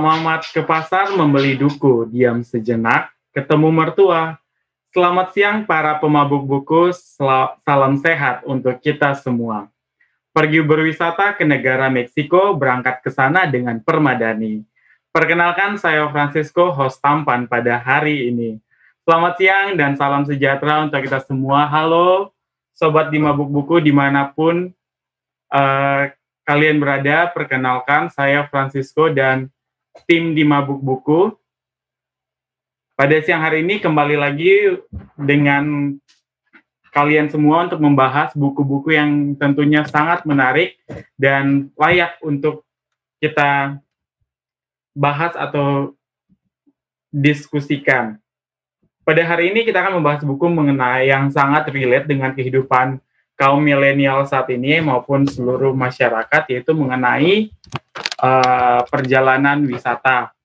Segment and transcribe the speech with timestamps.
[0.00, 4.40] Muhammad ke pasar membeli duku, diam sejenak, ketemu mertua.
[4.90, 6.90] Selamat siang para pemabuk buku,
[7.62, 9.68] salam sehat untuk kita semua.
[10.32, 14.64] Pergi berwisata ke negara Meksiko, berangkat ke sana dengan permadani.
[15.12, 18.58] Perkenalkan saya Francisco, host tampan pada hari ini.
[19.04, 21.68] Selamat siang dan salam sejahtera untuk kita semua.
[21.68, 22.32] Halo,
[22.72, 24.72] Sobat di Mabuk Buku di mana pun
[25.52, 26.02] uh,
[26.48, 29.52] kalian berada, perkenalkan saya Francisco dan
[30.06, 31.34] tim di Mabuk Buku.
[32.94, 34.76] Pada siang hari ini kembali lagi
[35.16, 35.96] dengan
[36.92, 40.76] kalian semua untuk membahas buku-buku yang tentunya sangat menarik
[41.16, 42.66] dan layak untuk
[43.22, 43.78] kita
[44.92, 45.96] bahas atau
[47.08, 48.18] diskusikan.
[49.00, 53.00] Pada hari ini kita akan membahas buku mengenai yang sangat relate dengan kehidupan
[53.40, 57.48] kaum milenial saat ini maupun seluruh masyarakat yaitu mengenai
[58.20, 60.36] uh, perjalanan wisata.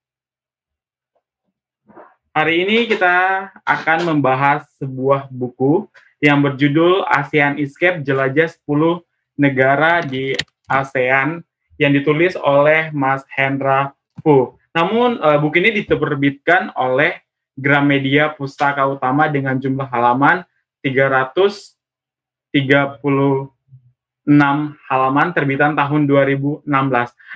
[2.31, 5.91] Hari ini kita akan membahas sebuah buku
[6.23, 9.03] yang berjudul ASEAN Escape Jelajah 10
[9.35, 10.31] Negara di
[10.71, 11.43] ASEAN
[11.75, 13.91] yang ditulis oleh Mas Hendra
[14.23, 14.55] Fu.
[14.71, 17.19] Namun uh, buku ini diterbitkan oleh
[17.59, 20.47] Gramedia Pustaka Utama dengan jumlah halaman
[22.55, 23.51] 336
[24.87, 26.63] halaman terbitan tahun 2016.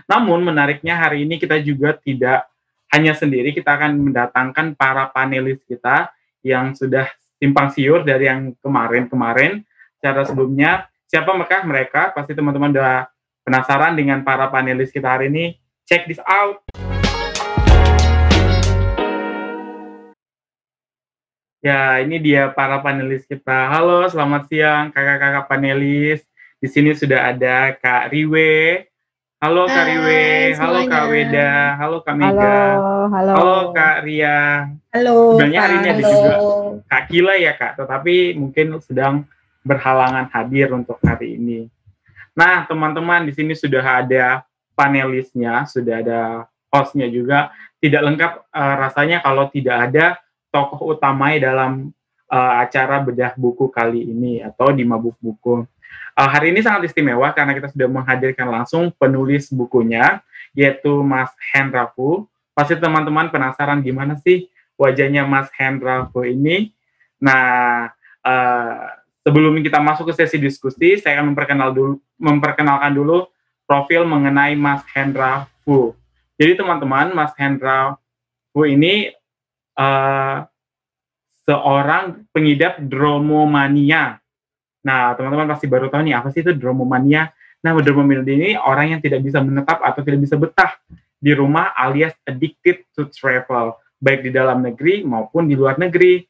[0.07, 2.47] Namun menariknya hari ini kita juga tidak
[2.95, 6.07] hanya sendiri, kita akan mendatangkan para panelis kita
[6.39, 9.61] yang sudah simpang siur dari yang kemarin-kemarin.
[9.99, 11.67] Cara sebelumnya, siapa mereka?
[11.67, 13.11] Mereka pasti teman-teman udah
[13.43, 15.59] penasaran dengan para panelis kita hari ini.
[15.83, 16.68] Check this out.
[21.59, 23.67] Ya, ini dia para panelis kita.
[23.67, 26.23] Halo, selamat siang kakak-kakak panelis.
[26.55, 28.87] Di sini sudah ada Kak Riwe,
[29.39, 33.31] Halo Kak Riwe, halo Kak Weda, halo Kak Mega, halo, halo.
[33.35, 34.67] halo Kak Ria.
[34.91, 35.39] Halo.
[35.39, 36.33] Sebenarnya hari ini ada juga
[36.91, 39.23] Kak Kila ya Kak, tetapi mungkin sedang
[39.63, 41.71] berhalangan hadir untuk hari ini.
[42.35, 44.43] Nah teman-teman di sini sudah ada
[44.75, 46.19] panelisnya, sudah ada
[46.67, 47.51] hostnya juga.
[47.79, 50.19] Tidak lengkap uh, rasanya kalau tidak ada
[50.49, 51.93] tokoh utamanya dalam
[52.29, 55.65] uh, acara bedah buku kali ini atau di mabuk buku.
[56.13, 60.21] Uh, hari ini sangat istimewa karena kita sudah menghadirkan langsung penulis bukunya,
[60.53, 62.29] yaitu Mas Hendra Fu.
[62.53, 66.71] Pasti teman-teman penasaran gimana sih wajahnya Mas Hendra Fu ini.
[67.19, 67.91] Nah,
[68.23, 68.85] uh,
[69.25, 73.27] sebelum kita masuk ke sesi diskusi, saya akan memperkenal dulu, memperkenalkan dulu
[73.69, 75.93] profil mengenai Mas Hendra Fu.
[76.39, 77.99] Jadi teman-teman, Mas Hendra
[78.55, 79.11] Fu ini
[79.79, 80.43] uh,
[81.47, 84.19] seorang pengidap dromomania
[84.79, 87.27] Nah, teman-teman pasti baru tahu nih apa sih itu dromomania.
[87.59, 90.79] Nah, dromomania ini orang yang tidak bisa menetap atau tidak bisa betah
[91.19, 96.23] di rumah alias addicted to travel, baik di dalam negeri maupun di luar negeri.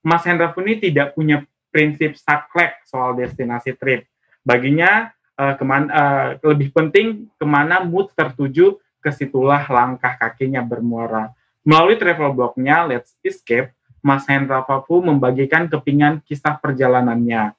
[0.00, 4.08] Mas Hendra pun ini tidak punya prinsip saklek soal destinasi trip.
[4.40, 10.64] Baginya uh, ke mana, uh, lebih penting ke mana mood tertuju, ke situlah langkah kakinya
[10.64, 11.28] bermuara.
[11.62, 17.52] Melalui travel blognya Let's Escape, Mas Hendra Papu membagikan kepingan kisah perjalanannya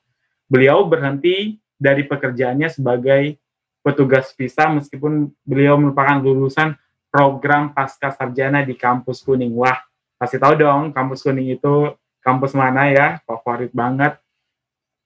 [0.51, 3.39] beliau berhenti dari pekerjaannya sebagai
[3.79, 6.75] petugas visa meskipun beliau merupakan lulusan
[7.07, 9.55] program pasca sarjana di kampus kuning.
[9.55, 9.79] Wah,
[10.19, 14.19] pasti tahu dong kampus kuning itu kampus mana ya, favorit banget.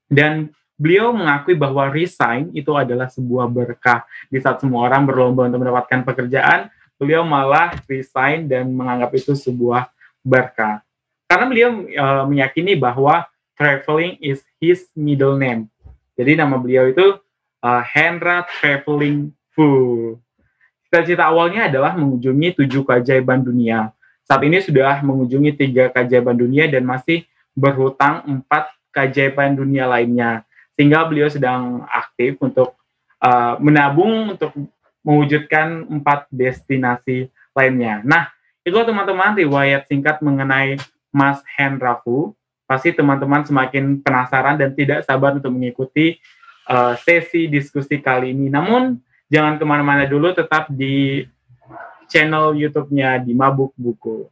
[0.09, 4.03] Dan beliau mengakui bahwa resign itu adalah sebuah berkah.
[4.27, 9.91] Di saat semua orang berlomba untuk mendapatkan pekerjaan, beliau malah resign dan menganggap itu sebuah
[10.23, 10.81] berkah.
[11.25, 13.25] Karena beliau e, meyakini bahwa
[13.55, 15.67] traveling is his middle name.
[16.15, 17.19] Jadi nama beliau itu
[17.65, 20.15] uh, Hendra Traveling Fu.
[20.87, 23.91] Cita-cita awalnya adalah mengunjungi tujuh keajaiban dunia.
[24.23, 30.47] Saat ini sudah mengunjungi tiga keajaiban dunia dan masih berhutang empat keajaiban dunia lainnya.
[30.75, 32.75] Sehingga beliau sedang aktif untuk
[33.19, 34.55] uh, menabung untuk
[35.05, 38.01] mewujudkan empat destinasi lainnya.
[38.01, 38.33] Nah,
[38.65, 40.81] itu teman-teman riwayat singkat mengenai
[41.13, 42.33] Mas Hendra Fu
[42.65, 46.17] pasti teman-teman semakin penasaran dan tidak sabar untuk mengikuti
[46.65, 48.49] uh, sesi diskusi kali ini.
[48.49, 48.97] Namun
[49.29, 51.21] jangan ke mana-mana dulu, tetap di
[52.09, 54.25] channel YouTube-nya di Mabuk Buku.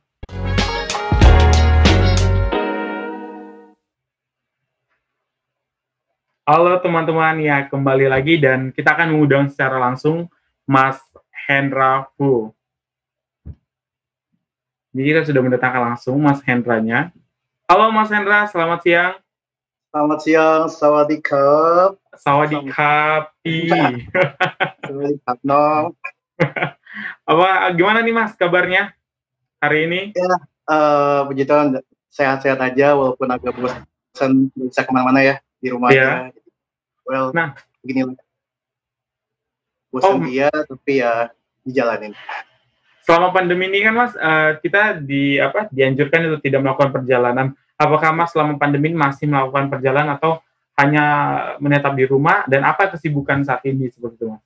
[6.44, 10.28] Halo teman-teman, ya kembali lagi dan kita akan mengundang secara langsung
[10.63, 11.00] Mas
[11.48, 12.56] Hendra Fu.
[14.94, 17.12] Jadi kita sudah mendatangkan langsung Mas Hendranya.
[17.68, 19.13] Halo Mas Hendra, selamat siang.
[19.92, 22.00] Selamat siang, sawadikap.
[22.15, 23.36] Sawadikap.
[24.88, 25.92] Sawadikap, no.
[27.30, 28.95] Apa gimana nih Mas kabarnya
[29.60, 30.01] hari ini?
[30.15, 30.33] Ya,
[30.71, 36.31] uh, puji Tuhan sehat-sehat aja walaupun agak bosan bisa ke mana-mana ya di rumah ya.
[37.04, 38.15] Well, nah, begini
[39.94, 40.25] bosan oh.
[40.25, 41.30] dia tapi ya
[41.62, 42.18] dijalanin.
[43.06, 47.54] Selama pandemi ini kan Mas, uh, kita di apa dianjurkan untuk tidak melakukan perjalanan.
[47.78, 50.42] Apakah Mas selama pandemi ini masih melakukan perjalanan atau
[50.80, 51.06] hanya
[51.62, 54.44] menetap di rumah dan apa kesibukan saat ini seperti itu Mas?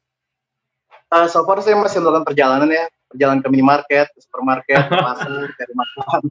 [1.07, 5.47] Uh, so far saya masih melakukan perjalanan ya, perjalanan ke minimarket, ke supermarket, ke pasar,
[5.55, 6.21] cari makan,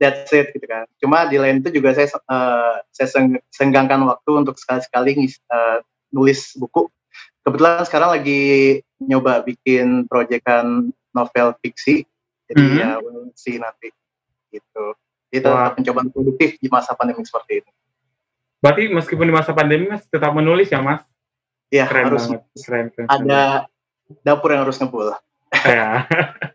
[0.00, 0.88] that's it gitu kan.
[0.96, 5.84] Cuma di lain itu juga saya uh, saya senggangkan waktu untuk sekali-sekali uh,
[6.14, 6.88] nulis buku
[7.42, 8.42] kebetulan sekarang lagi
[9.02, 12.06] nyoba bikin proyekan novel fiksi.
[12.50, 12.80] Jadi mm -hmm.
[12.82, 13.90] ya we'll see nanti.
[14.50, 14.84] Gitu.
[15.32, 15.72] Itu wow.
[15.72, 17.70] pencobaan produktif di masa pandemi seperti ini.
[18.62, 21.02] Berarti meskipun di masa pandemi mas tetap menulis ya mas?
[21.72, 22.30] Iya harus.
[22.30, 22.42] banget.
[22.62, 23.66] Keren, keren, ada
[24.22, 25.10] dapur yang harus ngebul.
[25.68, 26.08] Ya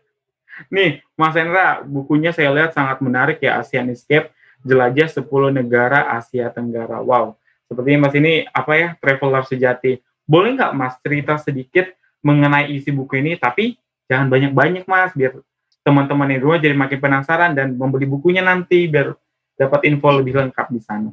[0.74, 4.34] nih mas Hendra bukunya saya lihat sangat menarik ya Asian Escape
[4.66, 5.22] jelajah 10
[5.54, 6.98] negara Asia Tenggara.
[6.98, 7.38] Wow.
[7.70, 11.88] Sepertinya mas ini apa ya traveler sejati boleh nggak Mas cerita sedikit
[12.20, 15.40] mengenai isi buku ini, tapi jangan banyak-banyak Mas, biar
[15.80, 19.16] teman-teman yang rumah jadi makin penasaran dan membeli bukunya nanti biar
[19.56, 21.10] dapat info lebih lengkap di sana.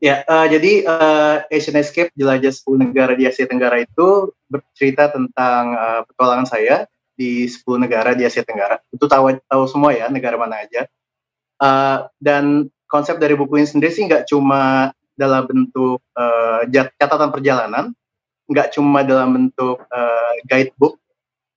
[0.00, 5.76] Ya, uh, jadi uh, Asian Escape jelajah 10 negara di Asia Tenggara itu bercerita tentang
[5.76, 6.88] uh, petualangan saya
[7.20, 8.80] di 10 negara di Asia Tenggara.
[8.88, 10.88] Itu tahu tahu semua ya negara mana aja.
[11.60, 16.64] Uh, dan konsep dari buku ini sendiri sih nggak cuma dalam bentuk uh,
[16.96, 17.92] catatan perjalanan,
[18.48, 20.96] nggak cuma dalam bentuk uh, guidebook,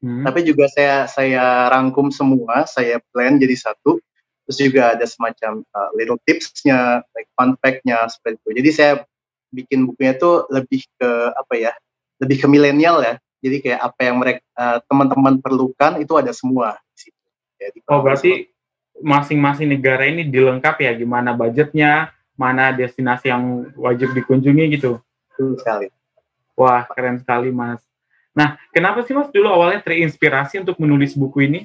[0.04, 0.28] hmm.
[0.28, 4.04] tapi juga saya saya rangkum semua, saya plan jadi satu.
[4.44, 8.50] Terus juga ada semacam uh, little tipsnya, like fun fact-nya seperti itu.
[8.60, 8.94] Jadi saya
[9.56, 11.72] bikin bukunya itu lebih ke apa ya,
[12.20, 13.16] lebih ke milenial ya.
[13.40, 16.76] Jadi kayak apa yang mereka uh, teman-teman perlukan itu ada semua
[17.56, 18.52] Jadi, oh berarti
[19.00, 25.02] masing-masing negara ini dilengkapi ya gimana budgetnya, mana destinasi yang wajib dikunjungi gitu.
[25.34, 25.88] Betul sekali.
[26.54, 27.82] Wah, keren sekali, Mas.
[28.34, 31.60] Nah, kenapa sih Mas dulu awalnya terinspirasi untuk menulis buku ini?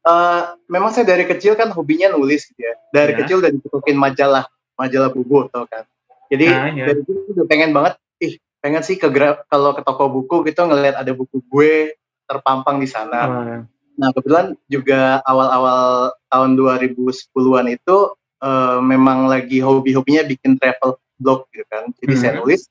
[0.00, 2.74] Uh, memang saya dari kecil kan hobinya nulis gitu ya.
[2.88, 3.18] Dari ya.
[3.24, 4.48] kecil udah ditutukin majalah,
[4.80, 5.84] majalah buku tau kan.
[6.32, 6.84] Jadi nah, ya.
[6.88, 9.08] dari itu udah pengen banget, ih pengen sih ke
[9.48, 13.20] kalau ke toko buku gitu ngelihat ada buku gue terpampang di sana.
[13.28, 13.60] Oh.
[14.00, 17.96] Nah kebetulan juga awal-awal tahun 2010-an itu
[18.40, 21.92] uh, memang lagi hobi-hobinya bikin travel blog gitu kan.
[22.00, 22.20] Jadi hmm.
[22.20, 22.66] saya nulis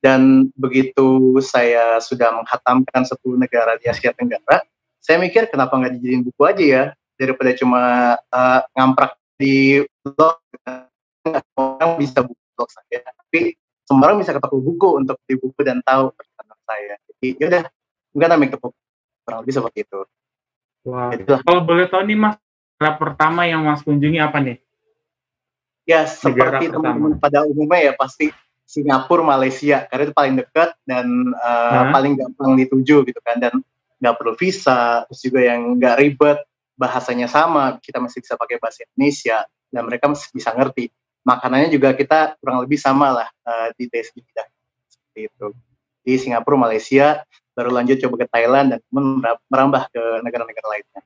[0.00, 4.64] dan begitu saya sudah menghatamkan 10 negara di Asia Tenggara,
[5.02, 6.84] saya mikir kenapa nggak dijadiin buku aja ya
[7.20, 7.82] daripada cuma
[8.32, 10.40] uh, ngamprak di blog.
[11.52, 13.52] Orang bisa buku blog saya, tapi
[13.84, 16.94] semua orang bisa ketemu buku untuk di buku dan tahu perjalanan saya.
[17.12, 17.62] Jadi yaudah,
[18.16, 18.70] enggak namanya ketemu
[19.26, 20.00] kurang lebih seperti itu.
[20.88, 21.12] Wah.
[21.12, 21.38] Wow.
[21.44, 22.36] Kalau boleh tahu nih mas,
[22.80, 24.56] pertama yang mas kunjungi apa nih?
[25.90, 28.30] Ya seperti teman-teman pada umumnya ya pasti
[28.62, 31.90] Singapura, Malaysia karena itu paling dekat dan uh, nah.
[31.90, 33.58] paling gampang dituju gitu kan dan
[33.98, 36.38] nggak perlu visa terus juga yang nggak ribet
[36.78, 39.42] bahasanya sama kita masih bisa pakai bahasa Indonesia
[39.74, 40.94] dan mereka masih bisa ngerti
[41.26, 44.46] makanannya juga kita kurang lebih sama lah uh, di TSG kita
[44.86, 45.46] seperti itu
[46.00, 48.80] di Singapura, Malaysia baru lanjut coba ke Thailand dan
[49.52, 51.00] merambah ke negara-negara lainnya.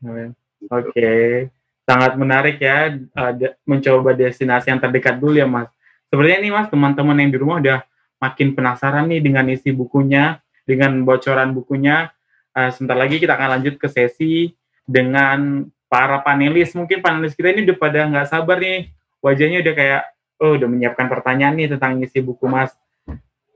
[0.70, 0.92] Oke.
[0.92, 3.32] Okay sangat menarik ya uh,
[3.68, 5.68] mencoba destinasi yang terdekat dulu ya Mas.
[6.08, 7.80] Sebenarnya nih Mas, teman-teman yang di rumah udah
[8.20, 12.08] makin penasaran nih dengan isi bukunya, dengan bocoran bukunya.
[12.56, 14.54] Uh, sebentar lagi kita akan lanjut ke sesi
[14.88, 16.72] dengan para panelis.
[16.72, 18.88] Mungkin panelis kita ini udah pada nggak sabar nih,
[19.20, 20.02] wajahnya udah kayak,
[20.40, 22.72] oh udah menyiapkan pertanyaan nih tentang isi buku Mas.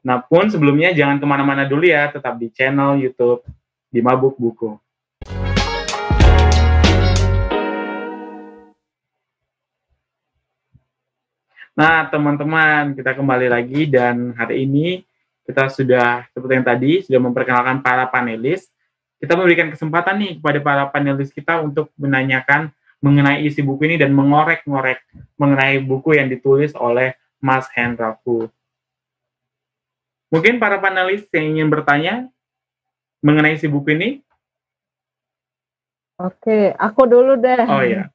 [0.05, 3.43] Nah pun sebelumnya jangan ke mana-mana dulu ya, tetap di channel YouTube
[3.89, 4.77] di Mabuk Buku.
[11.79, 15.07] Nah, teman-teman, kita kembali lagi dan hari ini
[15.47, 18.67] kita sudah seperti yang tadi sudah memperkenalkan para panelis.
[19.23, 24.11] Kita memberikan kesempatan nih kepada para panelis kita untuk menanyakan mengenai isi buku ini dan
[24.11, 25.07] mengorek-ngorek
[25.39, 28.51] mengenai buku yang ditulis oleh Mas Hendra Fu.
[30.35, 32.27] Mungkin para panelis yang ingin bertanya
[33.23, 34.11] mengenai isi buku ini?
[36.19, 37.63] Oke, aku dulu deh.
[37.71, 38.11] Oh ya.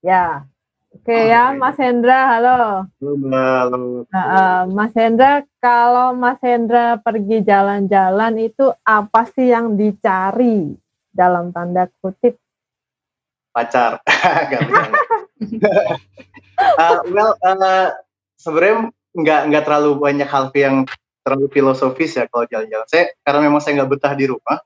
[0.00, 0.48] Ya,
[0.96, 2.88] Oke okay, ya, Mas Hendra, halo.
[3.28, 4.08] Halo.
[4.08, 10.72] Nah, Mas Hendra, kalau Mas Hendra pergi jalan-jalan itu apa sih yang dicari
[11.12, 12.40] dalam tanda kutip?
[13.52, 14.00] Pacar,
[16.80, 17.92] uh, well, uh,
[18.40, 20.88] sebenarnya nggak nggak terlalu banyak hal yang
[21.20, 22.88] terlalu filosofis ya kalau jalan-jalan.
[22.88, 24.64] Saya karena memang saya nggak betah di rumah,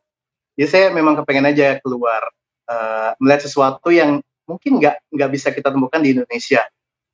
[0.55, 2.23] jadi saya memang kepengen aja keluar
[2.71, 6.67] uh, melihat sesuatu yang mungkin nggak nggak bisa kita temukan di Indonesia.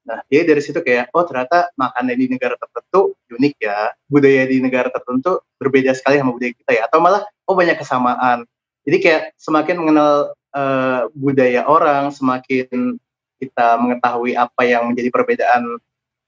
[0.07, 3.93] Nah jadi dari situ kayak oh ternyata makanan di negara tertentu unik ya.
[4.09, 6.83] Budaya di negara tertentu berbeda sekali sama budaya kita ya.
[6.89, 8.49] Atau malah oh banyak kesamaan.
[8.87, 12.97] Jadi kayak semakin mengenal uh, budaya orang semakin
[13.37, 15.77] kita mengetahui apa yang menjadi perbedaan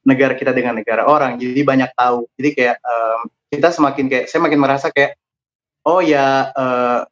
[0.05, 2.29] negara kita dengan negara orang jadi banyak tahu.
[2.37, 5.17] Jadi kayak um, kita semakin kayak saya makin merasa kayak
[5.89, 7.09] oh ya uh,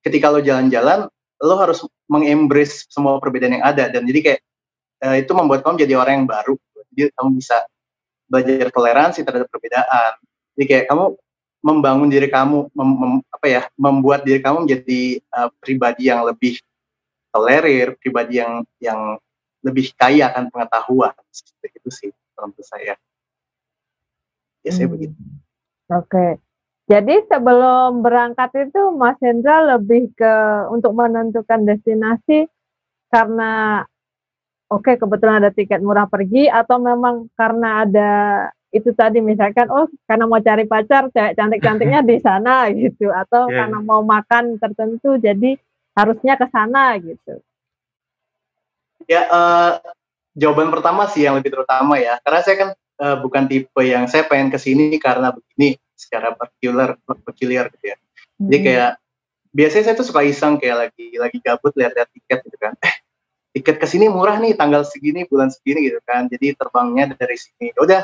[0.00, 3.86] ketika lo jalan-jalan lo harus mengembrace semua perbedaan yang ada.
[3.90, 4.40] Dan jadi kayak
[5.04, 6.54] uh, itu membuat kamu jadi orang yang baru.
[6.92, 7.56] Jadi kamu bisa
[8.28, 10.12] belajar toleransi terhadap perbedaan.
[10.58, 11.16] Jadi kayak kamu
[11.58, 16.58] membangun diri kamu mem, mem, apa ya membuat diri kamu menjadi uh, pribadi yang lebih
[17.34, 19.18] tolerir pribadi yang yang
[19.62, 21.14] lebih kaya akan pengetahuan.
[21.34, 22.94] Seperti itu sih menurut saya.
[24.62, 24.94] Ya saya hmm.
[24.94, 25.18] begitu.
[25.90, 26.47] Oke.
[26.88, 30.34] Jadi sebelum berangkat itu Mas Hendra lebih ke
[30.72, 32.48] untuk menentukan destinasi
[33.12, 33.84] karena
[34.72, 38.12] oke okay, kebetulan ada tiket murah pergi atau memang karena ada
[38.72, 43.64] itu tadi misalkan oh karena mau cari pacar cewek cantik-cantiknya di sana gitu atau yeah.
[43.64, 45.60] karena mau makan tertentu jadi
[45.92, 47.36] harusnya ke sana gitu.
[49.04, 49.72] Ya uh,
[50.36, 54.24] jawaban pertama sih yang lebih terutama ya karena saya kan uh, bukan tipe yang saya
[54.24, 56.94] pengen ke sini karena begini secara particular
[57.26, 57.96] peculiar gitu ya.
[57.98, 58.46] Hmm.
[58.46, 58.90] Jadi kayak
[59.50, 62.72] biasanya saya tuh suka iseng kayak lagi lagi gabut lihat-lihat tiket gitu kan.
[62.78, 62.94] Eh,
[63.58, 66.30] tiket ke sini murah nih tanggal segini bulan segini gitu kan.
[66.30, 67.74] Jadi terbangnya dari sini.
[67.74, 68.02] Ya udah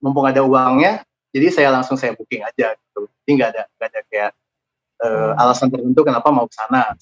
[0.00, 3.08] mumpung ada uangnya, jadi saya langsung saya booking aja gitu.
[3.24, 4.30] Jadi nggak ada nggak ada kayak
[5.02, 6.96] uh, alasan tertentu kenapa mau ke sana.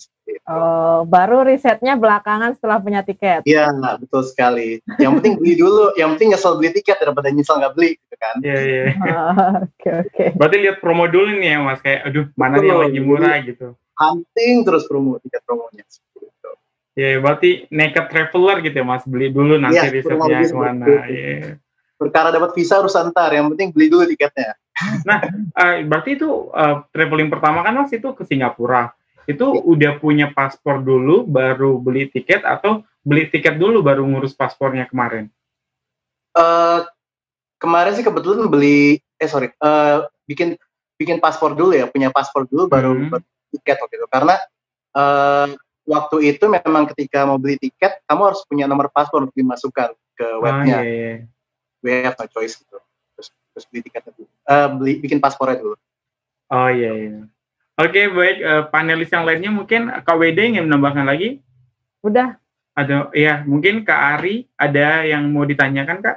[0.48, 3.44] Oh, baru risetnya belakangan setelah punya tiket.
[3.44, 3.68] Iya,
[4.00, 4.80] betul sekali.
[4.96, 8.34] Yang penting beli dulu, yang penting nyesel beli tiket daripada nyesel nggak beli, gitu kan?
[8.40, 8.84] Iya, iya.
[9.68, 10.24] Oke, oke.
[10.40, 11.80] Berarti lihat promo dulu nih ya, Mas.
[11.84, 13.66] Kayak, aduh, mana nih yang lagi murah gitu.
[14.00, 15.84] Hunting terus promo, tiket promonya.
[15.84, 16.50] Gitu.
[16.96, 19.04] Iya, berarti naked traveler gitu ya, Mas.
[19.04, 20.86] Beli dulu nanti ya, risetnya ke mana.
[21.04, 21.60] Iya.
[22.00, 24.56] Perkara dapat visa harus antar, yang penting beli dulu tiketnya.
[25.08, 25.18] Nah,
[25.54, 28.90] uh, berarti itu uh, traveling pertama kan Mas itu ke Singapura
[29.24, 29.62] itu ya.
[29.64, 35.32] udah punya paspor dulu baru beli tiket atau beli tiket dulu baru ngurus paspornya kemarin?
[36.34, 36.84] Uh,
[37.62, 40.58] kemarin sih kebetulan beli eh sorry uh, bikin
[40.98, 43.22] bikin paspor dulu ya punya paspor dulu baru hmm.
[43.54, 44.36] tiket waktu itu karena
[44.98, 45.48] uh,
[45.84, 50.26] waktu itu memang ketika mau beli tiket kamu harus punya nomor paspor untuk dimasukkan ke
[50.26, 50.78] ah, webnya.
[50.80, 51.14] Oh, iya, iya.
[51.84, 52.80] We have no choice gitu.
[53.54, 54.28] Terus, beli tiketnya dulu.
[54.44, 55.78] Uh, beli bikin paspornya dulu.
[56.50, 57.22] Oh iya iya.
[57.78, 58.36] Oke, baik.
[58.42, 61.38] Uh, panelis yang lainnya mungkin Kak Wede ingin menambahkan lagi?
[62.02, 62.36] Udah.
[62.74, 66.16] Ada, ya mungkin Kak Ari ada yang mau ditanyakan Kak?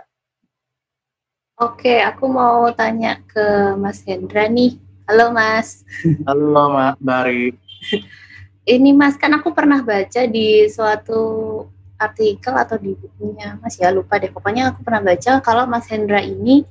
[1.57, 4.77] Oke, aku mau tanya ke Mas Hendra nih.
[5.09, 5.81] Halo Mas.
[6.27, 7.53] Halo Mbak Bari.
[8.77, 11.63] Ini Mas, kan aku pernah baca di suatu
[11.97, 14.29] artikel atau di bukunya Mas ya lupa deh.
[14.29, 16.67] Pokoknya aku pernah baca kalau Mas Hendra ini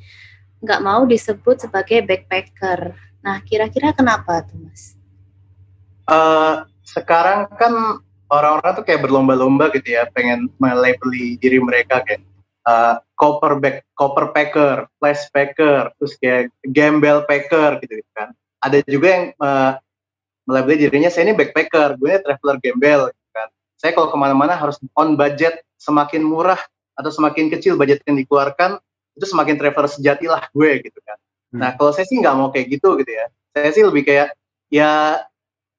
[0.66, 4.94] nggak mau disebut sebagai backpacker Nah, kira-kira kenapa tuh, Mas?
[6.06, 7.99] Uh, sekarang kan
[8.30, 12.23] orang-orang tuh kayak berlomba-lomba gitu ya, pengen melabeli diri mereka kayak
[12.70, 18.30] uh, copper back, copper packer, flash packer, terus kayak gambel packer gitu, gitu kan.
[18.62, 19.75] Ada juga yang uh,
[20.46, 23.49] melabeli dirinya saya ini backpacker, gue ini traveler gembel gitu kan.
[23.75, 26.62] Saya kalau ke mana-mana harus on budget, semakin murah
[26.94, 28.78] atau semakin kecil budget yang dikeluarkan,
[29.16, 31.18] itu semakin traveler sejati lah gue gitu kan.
[31.50, 31.61] Hmm.
[31.64, 33.26] Nah kalau saya sih nggak mau kayak gitu gitu ya.
[33.56, 34.37] Saya sih lebih kayak
[34.68, 35.25] ya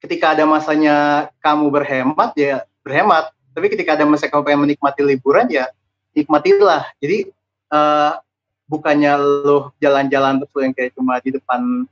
[0.01, 3.29] ketika ada masanya kamu berhemat ya berhemat.
[3.53, 5.69] Tapi ketika ada masa kamu pengen menikmati liburan ya
[6.17, 6.89] nikmatilah.
[6.97, 7.29] Jadi
[7.69, 8.17] uh,
[8.65, 11.85] bukannya lo jalan-jalan terus yang kayak cuma di depan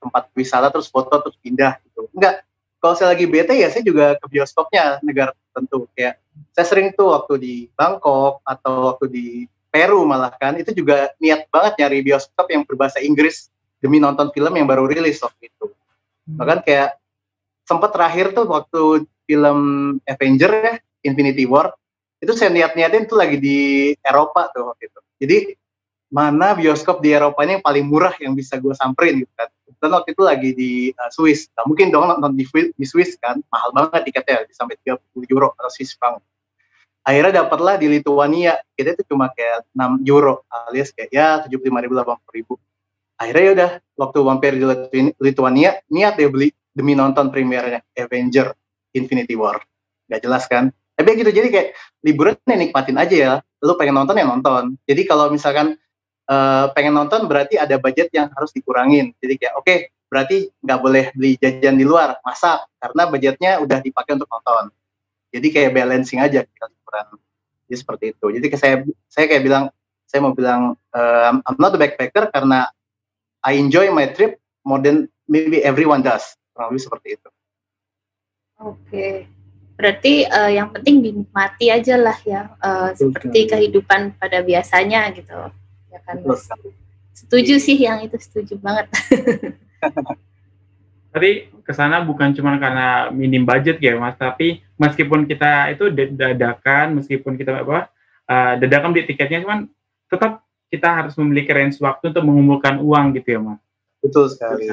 [0.00, 2.08] tempat wisata terus foto terus pindah gitu.
[2.12, 2.44] Enggak.
[2.80, 5.84] Kalau saya lagi bete ya saya juga ke bioskopnya negara tertentu.
[5.92, 6.16] Kayak
[6.56, 9.26] saya sering tuh waktu di Bangkok atau waktu di
[9.70, 13.48] Peru malah kan itu juga niat banget nyari bioskop yang berbahasa Inggris
[13.78, 15.70] demi nonton film yang baru rilis waktu itu.
[15.70, 16.36] Hmm.
[16.42, 16.98] Bahkan kayak
[17.64, 19.58] sempat terakhir tuh waktu film
[20.10, 20.74] Avenger ya
[21.06, 21.70] Infinity War
[22.20, 25.00] itu saya niat-niatin tuh lagi di Eropa tuh waktu itu.
[25.22, 25.38] Jadi
[26.10, 29.48] mana bioskop di Eropa ini yang paling murah yang bisa gue samperin gitu kan.
[29.80, 31.48] Dan waktu itu lagi di uh, Swiss.
[31.56, 35.00] Nah, mungkin dong nonton di, di Swiss kan mahal banget tiketnya sampai 30
[35.32, 36.20] euro atau Swiss franc
[37.04, 38.58] akhirnya dapatlah di Lituania.
[38.76, 42.54] Kita itu cuma kayak 6 euro alias kayak ya 75 ribu 80 ribu.
[43.20, 44.64] Akhirnya ya udah waktu mampir di
[45.20, 48.56] Lituania niat dia beli demi nonton premiernya Avenger
[48.96, 49.60] Infinity War.
[50.08, 50.72] Gak jelas kan?
[50.96, 51.68] Tapi gitu jadi kayak
[52.04, 53.32] liburan ya nikmatin aja ya.
[53.60, 54.76] Lu pengen nonton ya nonton.
[54.88, 55.76] Jadi kalau misalkan
[56.28, 59.12] uh, pengen nonton berarti ada budget yang harus dikurangin.
[59.20, 59.78] Jadi kayak oke okay,
[60.08, 64.74] berarti nggak boleh beli jajan di luar, masak karena budgetnya udah dipakai untuk nonton.
[65.30, 67.06] Jadi kayak balancing aja liburan.
[67.66, 68.26] Jadi seperti itu.
[68.34, 68.74] Jadi saya
[69.06, 69.64] saya kayak bilang
[70.10, 72.66] saya mau bilang um, I'm not a backpacker karena
[73.46, 76.34] I enjoy my trip more than maybe everyone does.
[76.50, 77.28] Kurang lebih seperti itu.
[78.60, 78.76] Oke.
[78.90, 79.14] Okay.
[79.80, 85.32] Berarti uh, yang penting dinikmati aja lah ya, uh, seperti kehidupan pada biasanya gitu,
[85.88, 86.20] ya kan?
[87.16, 88.92] Setuju sih yang itu, setuju banget.
[91.10, 97.02] Tadi ke sana bukan cuma karena minim budget ya mas, tapi meskipun kita itu dadakan,
[97.02, 97.90] meskipun kita apa
[98.30, 99.66] uh, dadakan di tiketnya, cuman
[100.06, 103.60] tetap kita harus memiliki range waktu untuk mengumpulkan uang gitu ya mas.
[104.00, 104.70] Betul sekali.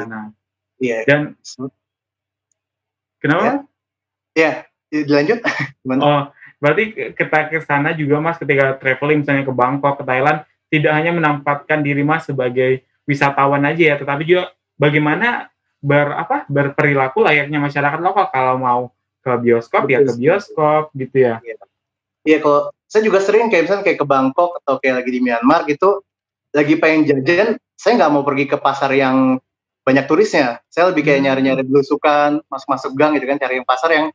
[0.77, 1.03] Iya.
[1.09, 1.33] Dan
[3.17, 3.65] kenapa?
[4.37, 4.61] Ya.
[4.93, 5.39] ya dilanjut
[5.83, 6.01] gimana?
[6.01, 6.21] Oh,
[6.61, 11.11] berarti kita ke sana juga Mas ketika traveling misalnya ke Bangkok, ke Thailand, tidak hanya
[11.15, 17.99] menempatkan diri Mas sebagai wisatawan aja ya, tetapi juga bagaimana ber apa berperilaku layaknya masyarakat
[18.01, 18.81] lokal kalau mau
[19.21, 19.93] ke bioskop Betul.
[19.93, 21.35] ya ke bioskop gitu ya.
[21.43, 21.55] Iya,
[22.23, 25.67] iya kalau saya juga sering kayak misalnya kayak ke Bangkok atau kayak lagi di Myanmar
[25.67, 26.01] gitu,
[26.55, 29.43] lagi pengen jajan, saya nggak mau pergi ke pasar yang
[29.83, 30.63] banyak turisnya.
[30.71, 31.27] Saya lebih kayak hmm.
[31.27, 34.07] nyari-nyari belusukan, masuk-masuk gang gitu kan, cari yang pasar yang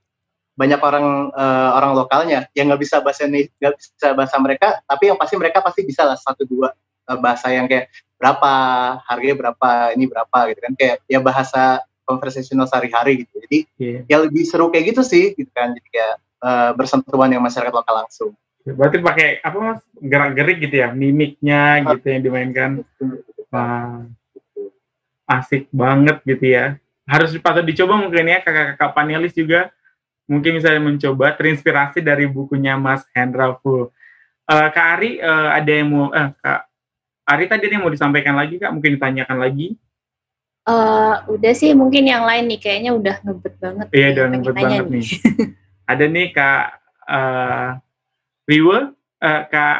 [0.53, 5.17] banyak orang uh, orang lokalnya yang nggak bisa bahasa nggak bisa bahasa mereka tapi yang
[5.17, 6.77] pasti mereka pasti bisa lah satu dua
[7.09, 7.89] uh, bahasa yang kayak
[8.23, 8.53] berapa
[9.03, 10.73] harganya berapa ini berapa gitu kan.
[10.79, 13.43] Kayak ya bahasa konversasional sehari-hari gitu.
[13.43, 14.01] Jadi yeah.
[14.07, 15.75] ya lebih seru kayak gitu sih gitu kan.
[15.75, 18.31] Jadi kayak uh, bersentuhan dengan masyarakat lokal langsung.
[18.63, 22.71] Berarti pakai apa mas gerak-gerik gitu ya mimiknya gitu yang dimainkan.
[23.51, 24.07] Wah,
[25.27, 26.79] asik banget gitu ya.
[27.03, 29.75] Harus patut dicoba mungkin ya kakak-kakak panelis juga.
[30.31, 33.91] Mungkin misalnya mencoba terinspirasi dari bukunya Mas Hendra Full.
[34.47, 36.72] Uh, Kak Ari uh, ada yang mau uh, Kak
[37.23, 39.79] Ari tadi ada yang mau disampaikan lagi Kak mungkin ditanyakan lagi
[40.67, 44.87] uh, udah sih mungkin yang lain nih kayaknya udah ngebet banget iya udah ngebet banget
[44.87, 45.09] nih, nih.
[45.91, 46.65] ada nih Kak
[47.07, 47.69] uh,
[48.47, 48.79] Riwa
[49.23, 49.79] uh, Kak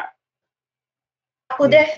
[1.55, 1.89] aku deh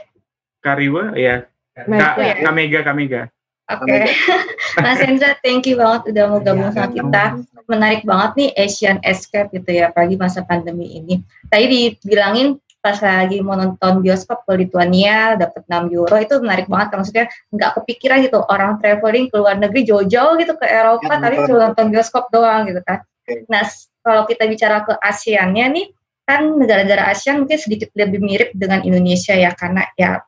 [0.62, 2.36] Kak Riwa ya Kak, ya.
[2.42, 3.24] Kak Mega Kak Mega
[3.66, 4.14] Oke, okay.
[4.86, 7.42] Mas Hendra, thank you banget udah mau gabung sama kita.
[7.66, 11.26] Menarik banget nih Asian Escape gitu ya, apalagi masa pandemi ini.
[11.50, 16.94] Tadi dibilangin pas lagi mau nonton bioskop ke Lituania dapat 6 euro itu menarik banget
[16.94, 21.18] kan maksudnya nggak kepikiran gitu orang traveling ke luar negeri jauh-jauh gitu ke Eropa ya,
[21.18, 23.02] tapi cuma nonton bioskop doang gitu kan.
[23.50, 23.66] Nah
[24.06, 25.90] kalau kita bicara ke ASEAN-nya nih
[26.30, 30.22] kan negara-negara ASEAN mungkin sedikit lebih mirip dengan Indonesia ya karena ya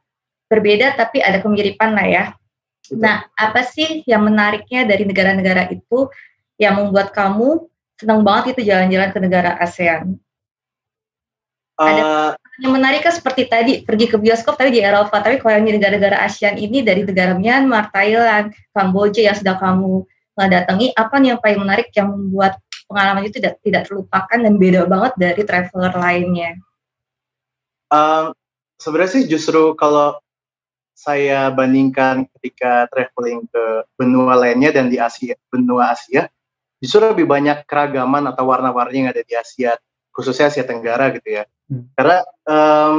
[0.50, 2.26] berbeda tapi ada kemiripan lah ya.
[2.96, 6.08] Nah, apa sih yang menariknya dari negara-negara itu
[6.56, 7.68] yang membuat kamu
[8.00, 10.16] senang banget itu jalan-jalan ke negara ASEAN?
[11.78, 12.04] Uh, Ada
[12.58, 15.78] yang menarik kan seperti tadi pergi ke bioskop tapi di Eropa, tapi kalau yang di
[15.78, 20.02] negara-negara ASEAN ini dari negara Myanmar, Thailand, Kamboja yang sudah kamu
[20.38, 24.90] datangi, apa nih yang paling menarik yang membuat pengalaman itu tidak tidak terlupakan dan beda
[24.90, 26.52] banget dari traveler lainnya?
[27.94, 28.34] Um,
[28.82, 30.18] sebenarnya sih justru kalau
[30.98, 36.26] saya bandingkan ketika traveling ke benua lainnya dan di Asia, benua Asia,
[36.82, 39.78] justru lebih banyak keragaman atau warna-warni yang ada di Asia,
[40.10, 41.46] khususnya Asia Tenggara gitu ya.
[41.68, 41.86] Hmm.
[41.94, 42.96] Karena um,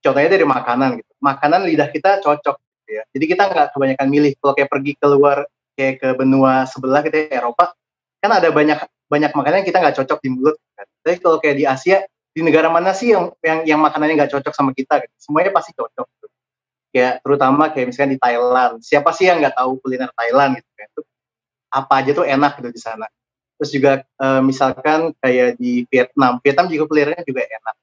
[0.00, 1.12] contohnya dari makanan gitu.
[1.20, 3.02] Makanan lidah kita cocok gitu ya.
[3.12, 4.32] Jadi kita nggak kebanyakan milih.
[4.40, 5.38] Kalau kayak pergi keluar
[5.76, 7.72] kayak ke benua sebelah gitu ya, Eropa,
[8.20, 8.78] kan ada banyak
[9.10, 10.56] banyak makanan yang kita nggak cocok di mulut.
[10.76, 10.86] Kan.
[11.04, 11.98] Tapi kalau kayak di Asia,
[12.30, 15.00] di negara mana sih yang yang, yang makanannya nggak cocok sama kita?
[15.02, 15.14] Gitu.
[15.18, 16.06] Semuanya pasti cocok.
[16.06, 16.20] Gitu
[16.90, 20.86] kayak terutama kayak misalnya di Thailand siapa sih yang nggak tahu kuliner Thailand gitu kan
[20.90, 21.02] itu
[21.70, 23.06] apa aja tuh enak gitu di sana
[23.56, 27.74] terus juga uh, misalkan kayak di Vietnam Vietnam juga kulinernya juga enak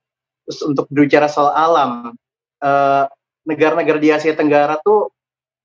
[0.48, 2.16] terus untuk berbicara soal alam
[2.64, 3.04] eh,
[3.44, 5.12] negara-negara di Asia Tenggara tuh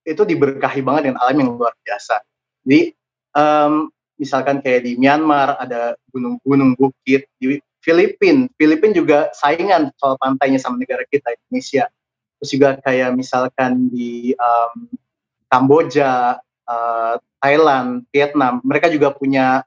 [0.03, 2.23] itu diberkahi banget dengan alam yang luar biasa.
[2.67, 2.91] Jadi
[3.39, 10.59] um, misalkan kayak di Myanmar ada gunung-gunung bukit di Filipina Filipina juga saingan soal pantainya
[10.59, 11.91] sama negara kita Indonesia.
[12.39, 14.91] Terus juga kayak misalkan di um,
[15.47, 19.67] Kamboja, uh, Thailand, Vietnam, mereka juga punya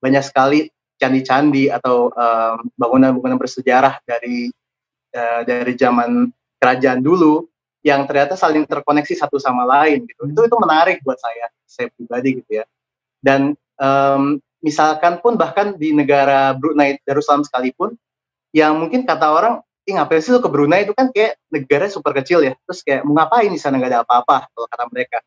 [0.00, 0.68] banyak sekali
[0.98, 2.10] candi-candi atau
[2.78, 4.48] bangunan-bangunan um, bersejarah dari
[5.14, 7.46] uh, dari zaman kerajaan dulu
[7.84, 10.24] yang ternyata saling terkoneksi satu sama lain gitu.
[10.30, 12.64] Itu itu menarik buat saya, saya pribadi gitu ya.
[13.20, 17.92] Dan um, misalkan pun bahkan di negara Brunei Darussalam sekalipun
[18.56, 19.54] yang mungkin kata orang
[19.84, 23.04] ih ngapain sih lu ke Brunei itu kan kayak negara super kecil ya terus kayak
[23.04, 25.18] mau ngapain di sana nggak ada apa-apa kalau kata mereka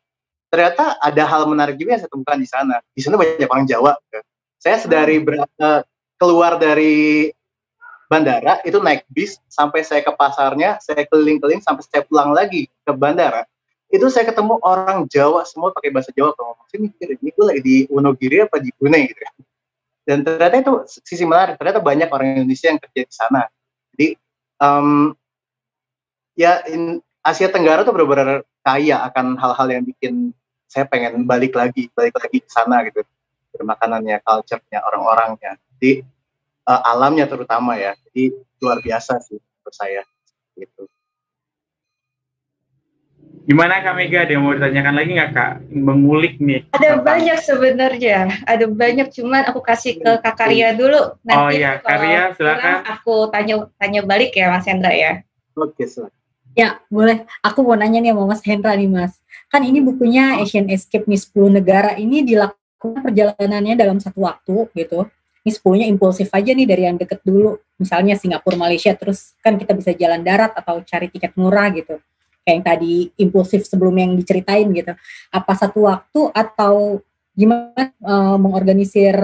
[0.50, 3.92] ternyata ada hal menarik juga yang saya temukan di sana di sana banyak orang Jawa
[4.10, 4.24] kan.
[4.58, 5.82] Saya sedari ber, uh,
[6.18, 7.30] keluar dari
[8.10, 12.92] bandara itu naik bis sampai saya ke pasarnya saya keliling-keliling sampai saya pulang lagi ke
[12.92, 13.44] bandara
[13.88, 17.44] itu saya ketemu orang Jawa semua pakai bahasa Jawa kalau ngomong saya mikir ini gue
[17.44, 19.32] lagi di Wonogiri apa di Brunei gitu ya
[20.08, 20.72] dan ternyata itu
[21.04, 23.44] sisi menarik ternyata banyak orang Indonesia yang kerja di sana.
[23.92, 24.16] Jadi
[24.56, 25.12] um,
[26.32, 30.32] ya in, Asia Tenggara tuh benar-benar kaya akan hal-hal yang bikin
[30.64, 33.04] saya pengen balik lagi balik lagi ke sana gitu
[33.64, 36.04] makanannya culture-nya orang-orangnya jadi
[36.68, 40.02] uh, alamnya terutama ya jadi luar biasa sih menurut saya
[40.58, 40.86] gitu
[43.48, 44.28] Gimana Kak Mega?
[44.28, 45.52] Ada yang mau ditanyakan lagi nggak Kak?
[45.72, 46.68] Mengulik nih.
[46.68, 47.00] Ada tentang...
[47.00, 48.18] banyak sebenarnya.
[48.44, 51.16] Ada banyak, cuman aku kasih ke Kak Karya dulu.
[51.24, 52.84] Nanti oh iya, Karya silakan.
[52.84, 55.24] Aku tanya tanya balik ya Mas Hendra ya.
[55.56, 56.12] Oke, silakan.
[56.52, 57.24] Ya, boleh.
[57.40, 59.16] Aku mau nanya nih sama Mas Hendra nih Mas.
[59.48, 65.06] Kan ini bukunya Asian Escape nih 10 negara ini dilakukan perjalanannya dalam satu waktu gitu.
[65.42, 67.58] Ini 10-nya impulsif aja nih dari yang deket dulu.
[67.78, 71.98] Misalnya Singapura, Malaysia, terus kan kita bisa jalan darat atau cari tiket murah gitu
[72.48, 74.96] kayak yang tadi impulsif sebelum yang diceritain gitu.
[75.28, 77.04] Apa satu waktu atau
[77.36, 79.14] gimana uh, mengorganisir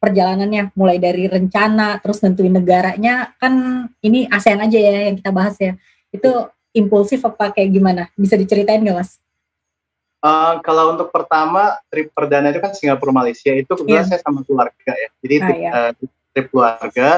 [0.00, 5.60] perjalanannya mulai dari rencana terus nentuin negaranya kan ini ASEAN aja ya yang kita bahas
[5.60, 5.76] ya.
[6.08, 8.02] Itu impulsif apa kayak gimana?
[8.16, 9.20] Bisa diceritain nggak mas?
[10.20, 14.08] Uh, kalau untuk pertama trip perdana itu kan Singapura Malaysia itu kebetulan yeah.
[14.12, 15.08] saya sama keluarga ya.
[15.24, 15.72] Jadi ah, trip, yeah.
[15.72, 15.92] uh,
[16.36, 17.08] trip keluarga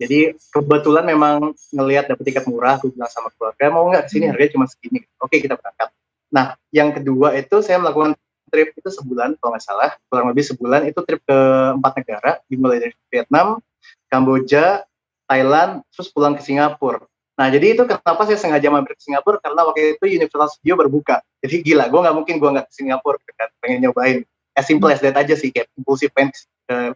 [0.00, 4.24] jadi kebetulan memang ngelihat dapet tiket murah, aku bilang sama keluarga mau nggak ke sini
[4.24, 4.32] hmm.
[4.32, 4.98] harganya cuma segini.
[5.20, 5.92] Oke kita berangkat.
[6.32, 8.16] Nah yang kedua itu saya melakukan
[8.48, 11.38] trip itu sebulan kalau nggak salah, kurang lebih sebulan itu trip ke
[11.76, 13.60] empat negara, dimulai dari Vietnam,
[14.08, 14.88] Kamboja,
[15.28, 17.04] Thailand, terus pulang ke Singapura.
[17.40, 21.24] Nah jadi itu kenapa saya sengaja mampir ke Singapura karena waktu itu Universal Studio berbuka.
[21.40, 24.20] Jadi gila, gue nggak mungkin gue nggak ke Singapura kan, pengen nyobain.
[24.52, 26.36] As simple as that aja sih, kayak impulsif pengen,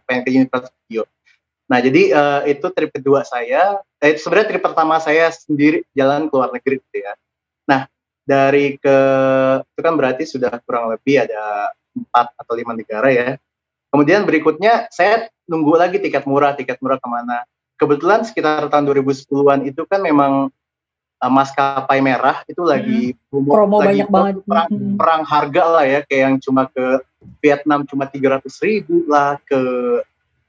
[0.05, 1.09] pengen ke Universal Studio.
[1.65, 3.81] Nah, jadi uh, itu trip kedua saya.
[3.97, 7.17] Eh, sebenarnya trip pertama saya sendiri jalan ke luar negeri gitu ya.
[7.65, 7.89] Nah,
[8.21, 8.97] dari ke
[9.65, 13.41] itu kan berarti sudah kurang lebih ada empat atau lima negara ya.
[13.89, 17.41] Kemudian berikutnya saya nunggu lagi tiket murah, tiket murah ke mana.
[17.75, 20.47] Kebetulan sekitar tahun 2010-an itu kan memang
[21.19, 23.47] uh, maskapai merah itu lagi hmm.
[23.47, 24.35] promo lagi banyak banget.
[24.47, 24.95] perang, hmm.
[24.95, 26.85] perang harga lah ya kayak yang cuma ke
[27.41, 29.59] Vietnam cuma 300 ribu lah ke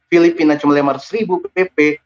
[0.07, 1.99] Filipina cuma lima ratus ribu PP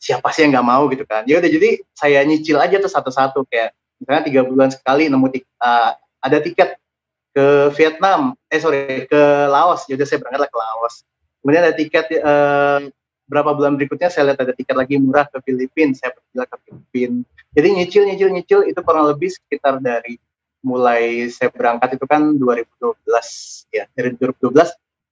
[0.00, 1.28] siapa sih yang nggak mau gitu kan?
[1.28, 5.44] Ya udah jadi saya nyicil aja tuh satu-satu kayak misalnya tiga bulan sekali nemu tik,
[5.60, 5.92] uh,
[6.24, 6.80] ada tiket
[7.36, 9.84] ke Vietnam eh sorry ke Laos.
[9.88, 10.94] Ya udah saya berangkat ke Laos.
[11.40, 12.80] Kemudian ada tiket uh,
[13.30, 17.22] berapa bulan berikutnya saya lihat ada tiket lagi murah ke Filipina saya pergi ke Filipina
[17.54, 20.18] jadi nyicil nyicil nyicil itu kurang lebih sekitar dari
[20.60, 23.06] mulai saya berangkat itu kan 2012
[23.72, 24.52] ya dari 2012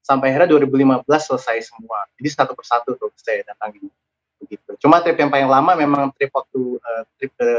[0.09, 2.09] sampai akhirnya 2015 selesai semua.
[2.17, 3.93] Jadi satu persatu tuh saya datangin
[4.41, 4.73] begitu.
[4.81, 7.51] Cuma trip yang paling lama memang trip waktu uh, trip ke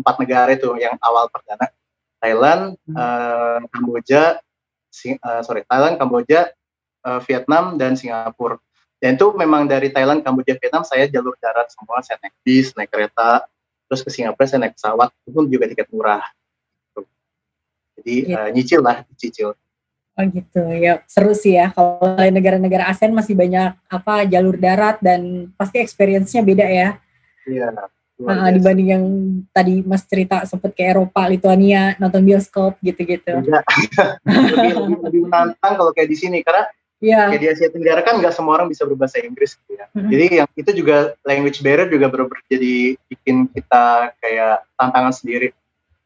[0.00, 1.68] empat negara itu yang awal perdana
[2.18, 2.96] Thailand, hmm.
[2.96, 4.40] uh, Kamboja,
[4.88, 6.48] Sing uh, sorry Thailand, Kamboja,
[7.04, 8.56] uh, Vietnam dan Singapura.
[8.98, 12.90] Dan itu memang dari Thailand, Kamboja, Vietnam saya jalur darat semua, saya naik bis, naik
[12.90, 13.46] kereta,
[13.86, 16.22] terus ke Singapura saya naik pesawat, itu pun juga tiket murah.
[17.98, 18.34] Jadi gitu.
[18.34, 19.54] uh, nyicil lah, cicil.
[20.18, 25.46] Oh gitu ya seru sih ya kalau negara-negara ASEAN masih banyak apa jalur darat dan
[25.54, 26.98] pasti experience-nya beda ya.
[27.46, 27.70] Iya.
[28.18, 29.04] Nah, dibanding yang
[29.54, 33.30] tadi Mas cerita sempat ke Eropa, Lituania, nonton bioskop gitu-gitu.
[33.30, 33.62] Iya.
[34.58, 36.66] lebih, lebih, lebih menantang kalau kayak di sini karena
[36.98, 37.30] yeah.
[37.30, 39.86] kayak di Asia Tenggara kan nggak semua orang bisa berbahasa Inggris gitu ya.
[39.92, 40.10] Mm-hmm.
[40.10, 45.54] Jadi yang itu juga language barrier juga benar jadi bikin kita kayak tantangan sendiri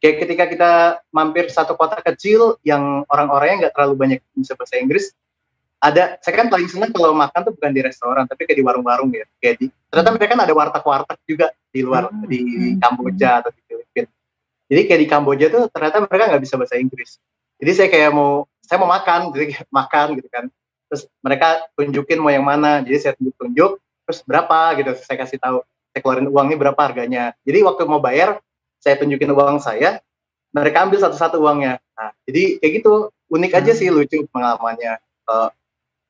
[0.03, 0.73] kayak ketika kita
[1.15, 5.15] mampir satu kota kecil yang orang-orangnya nggak terlalu banyak bisa bahasa Inggris
[5.79, 9.15] ada saya kan paling senang kalau makan tuh bukan di restoran tapi kayak di warung-warung
[9.15, 12.27] ya kayak di ternyata mereka kan ada warteg-warteg juga di luar hmm.
[12.27, 12.41] di
[12.83, 14.11] Kamboja atau di Filipina
[14.67, 17.11] jadi kayak di Kamboja tuh ternyata mereka nggak bisa bahasa Inggris
[17.63, 20.45] jadi saya kayak mau saya mau makan jadi makan gitu kan
[20.93, 25.65] terus mereka tunjukin mau yang mana jadi saya tunjuk-tunjuk terus berapa gitu saya kasih tahu
[25.65, 28.45] saya keluarin uang ini berapa harganya jadi waktu mau bayar
[28.83, 30.03] saya tunjukin uang saya,
[30.51, 31.79] mereka ambil satu-satu uangnya.
[31.95, 34.99] Nah, jadi kayak gitu, unik aja sih lucu pengalamannya.
[35.31, 35.49] Uh,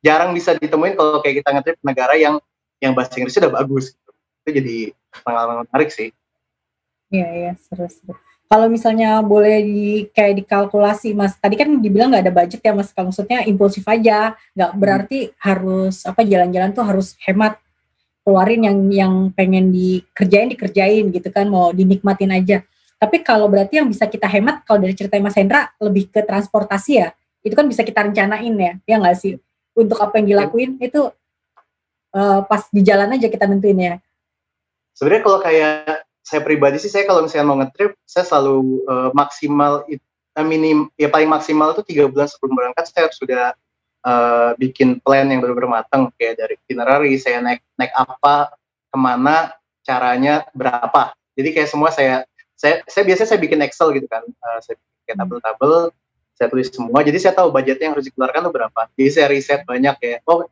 [0.01, 2.41] jarang bisa ditemuin kalau kayak kita ngetrip negara yang
[2.81, 3.93] yang bahasa Inggris udah bagus.
[3.93, 4.11] Gitu.
[4.43, 4.77] Itu jadi
[5.21, 6.17] pengalaman menarik sih.
[7.13, 8.17] Iya, iya, seru-seru.
[8.53, 11.41] Kalau misalnya boleh di kayak dikalkulasi, Mas.
[11.41, 12.93] Tadi kan dibilang nggak ada budget ya, Mas.
[12.93, 14.81] Kalau maksudnya impulsif aja, nggak hmm.
[14.81, 15.33] berarti hmm.
[15.41, 17.57] harus apa jalan-jalan tuh harus hemat
[18.23, 22.63] keluarin yang yang pengen dikerjain dikerjain gitu kan mau dinikmatin aja
[23.03, 27.03] tapi kalau berarti yang bisa kita hemat kalau dari cerita Mas Hendra lebih ke transportasi
[27.03, 27.11] ya
[27.43, 29.35] itu kan bisa kita rencanain ya ya nggak sih
[29.75, 31.11] untuk apa yang dilakuin itu
[32.15, 33.95] uh, pas di jalan aja kita nentuin ya
[34.95, 39.83] sebenarnya kalau kayak saya pribadi sih saya kalau misalnya mau ngetrip saya selalu uh, maksimal
[39.87, 43.45] uh, minim ya paling maksimal itu tiga bulan sebelum berangkat saya sudah
[44.07, 48.55] uh, bikin plan yang benar-benar matang kayak dari itinerary saya naik naik apa
[48.93, 51.15] ke mana caranya berapa.
[51.35, 52.23] Jadi kayak semua saya
[52.55, 54.23] saya saya biasanya saya bikin Excel gitu kan.
[54.23, 55.91] Uh, saya bikin tabel-tabel
[56.39, 57.01] saya tulis semua.
[57.03, 58.81] Jadi saya tahu budgetnya yang harus dikeluarkan tuh berapa.
[58.95, 60.17] Jadi saya riset banyak ya.
[60.27, 60.47] Oh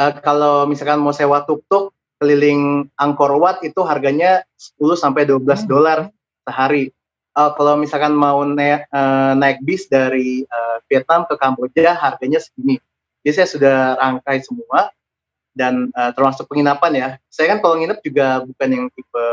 [0.00, 4.44] uh, kalau misalkan mau sewa tuk-tuk keliling Angkor Wat itu harganya
[4.78, 5.66] 10 sampai 12 hmm.
[5.66, 5.98] dolar
[6.44, 6.92] sehari
[7.36, 12.80] uh, kalau misalkan mau naik, uh, naik bis dari uh, Vietnam ke Kamboja harganya segini.
[13.24, 14.88] Jadi saya sudah rangkai semua
[15.52, 17.08] dan uh, termasuk penginapan ya.
[17.28, 19.26] Saya kan kalau nginep juga bukan yang tipe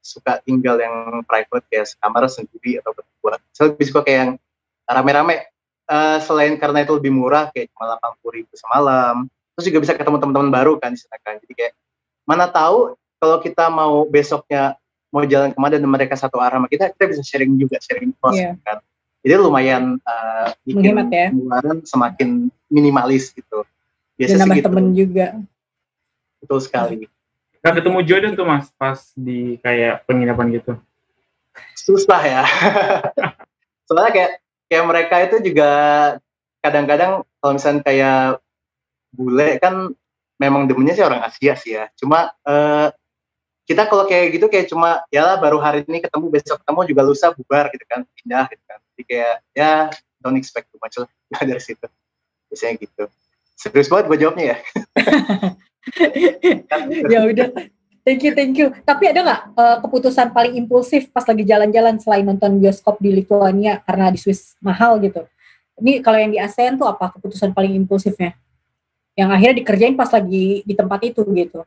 [0.00, 3.36] suka tinggal yang private kayak kamar sendiri atau berdua.
[3.52, 4.32] Saya lebih suka kayak yang
[4.88, 5.48] rame-rame.
[5.90, 9.26] Uh, selain karena itu lebih murah kayak cuma 80 ribu semalam.
[9.58, 11.42] Terus juga bisa ketemu teman-teman baru kan di sana kan.
[11.42, 11.72] Jadi kayak
[12.30, 14.78] mana tahu kalau kita mau besoknya
[15.10, 18.14] mau jalan ke mana dan mereka satu arah sama kita, kita bisa sharing juga, sharing
[18.22, 18.54] cost yeah.
[18.62, 18.78] kan.
[19.26, 21.28] Jadi lumayan uh, bikin ya.
[21.34, 23.66] pengeluaran semakin minimalis gitu.
[24.14, 24.66] Biasa dan nambah gitu.
[24.70, 25.26] temen juga.
[26.38, 26.96] Betul sekali.
[27.60, 30.72] Gak ketemu Jordan tuh mas pas di kayak penginapan gitu?
[31.76, 32.42] Susah ya.
[33.90, 34.32] Soalnya kayak
[34.70, 35.70] kayak mereka itu juga
[36.64, 38.40] kadang-kadang kalau misalnya kayak
[39.12, 39.92] bule kan
[40.40, 41.92] memang demennya sih orang Asia sih ya.
[42.00, 42.88] Cuma uh,
[43.68, 47.02] kita kalau kayak gitu kayak cuma ya lah baru hari ini ketemu besok ketemu juga
[47.04, 48.78] lusa bubar gitu kan pindah gitu kan.
[48.96, 49.72] Jadi kayak ya
[50.24, 51.08] don't expect too much lah
[51.52, 51.84] dari situ.
[52.48, 53.04] Biasanya gitu.
[53.60, 54.58] Serius banget gue jawabnya ya?
[57.08, 57.56] Ya udah.
[58.04, 58.68] Thank you thank you.
[58.84, 63.80] Tapi ada nggak uh, keputusan paling impulsif pas lagi jalan-jalan selain nonton bioskop di Lithuania
[63.88, 65.24] karena di Swiss mahal gitu?
[65.80, 68.36] Ini kalau yang di ASEAN tuh apa keputusan paling impulsifnya
[69.18, 71.66] yang akhirnya dikerjain pas lagi di tempat itu gitu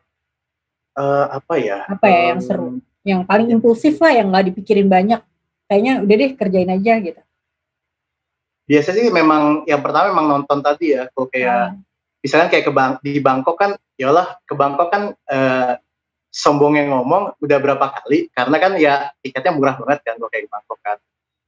[0.98, 1.80] uh, apa ya?
[1.90, 2.68] Apa ya um, yang seru?
[3.04, 5.22] Yang paling impulsif lah, yang nggak dipikirin banyak.
[5.68, 7.22] Kayaknya udah deh kerjain aja gitu.
[8.64, 11.12] Biasa sih memang yang pertama memang nonton tadi ya.
[11.12, 11.80] Kalau kayak hmm.
[12.24, 15.74] misalkan kayak ke Bang, di Bangkok kan, ya lah ke Bangkok kan uh,
[16.34, 20.52] sombongnya ngomong udah berapa kali karena kan ya tiketnya murah banget kan kalau kayak di
[20.52, 20.98] Bangkok kan.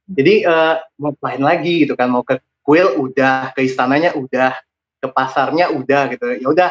[0.06, 4.54] Jadi uh, mau main lagi gitu kan mau ke kuil udah ke istananya udah
[5.00, 6.26] ke pasarnya udah gitu.
[6.40, 6.70] Ya udah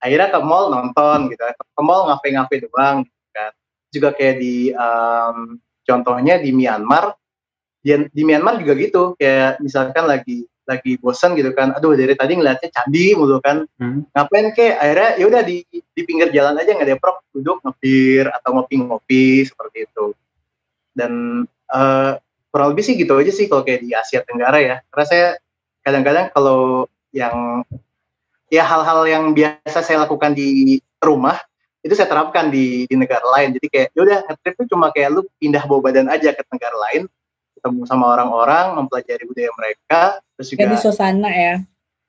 [0.00, 1.42] akhirnya ke mall nonton gitu.
[1.46, 3.52] Ke mall ngafe-ngafe doang gitu kan.
[3.92, 7.14] Juga kayak di um, contohnya di Myanmar
[7.82, 9.02] di, di Myanmar juga gitu.
[9.18, 11.72] Kayak misalkan lagi lagi bosan gitu kan.
[11.78, 13.64] Aduh dari tadi ngeliatnya candi mulu kan.
[13.78, 14.06] Hmm.
[14.10, 18.26] ngapain ke akhirnya ya udah di di pinggir jalan aja nggak ada prok duduk ngepir
[18.30, 20.12] atau ngopi-ngopi seperti itu.
[20.96, 22.18] Dan uh,
[22.50, 24.76] kurang lebih sih gitu aja sih kalau kayak di Asia Tenggara ya.
[24.90, 25.26] Karena saya
[25.86, 27.62] kadang-kadang kalau yang
[28.50, 31.38] ya hal-hal yang biasa saya lakukan di rumah
[31.86, 33.54] itu saya terapkan di, di negara lain.
[33.54, 37.06] Jadi kayak yaudah trip itu cuma kayak lu pindah bawa badan aja ke negara lain,
[37.54, 40.00] ketemu sama orang-orang, mempelajari budaya mereka,
[40.34, 41.54] terus juga Jadi suasana ya.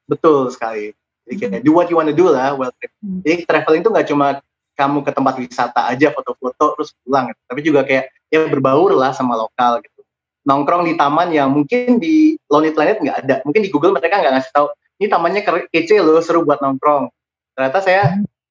[0.10, 0.98] Betul sekali.
[1.30, 2.90] Jadi kayak do what you wanna do lah well trip.
[3.06, 3.22] Hmm.
[3.22, 4.28] Jadi traveling itu nggak cuma
[4.78, 7.42] kamu ke tempat wisata aja foto-foto terus pulang, gitu.
[7.50, 10.02] tapi juga kayak ya berbaur lah sama lokal gitu.
[10.48, 14.34] Nongkrong di taman yang mungkin di Lonely Planet nggak ada, mungkin di Google mereka nggak
[14.38, 17.10] ngasih tahu ini tamannya kece loh seru buat nongkrong.
[17.54, 18.04] Ternyata saya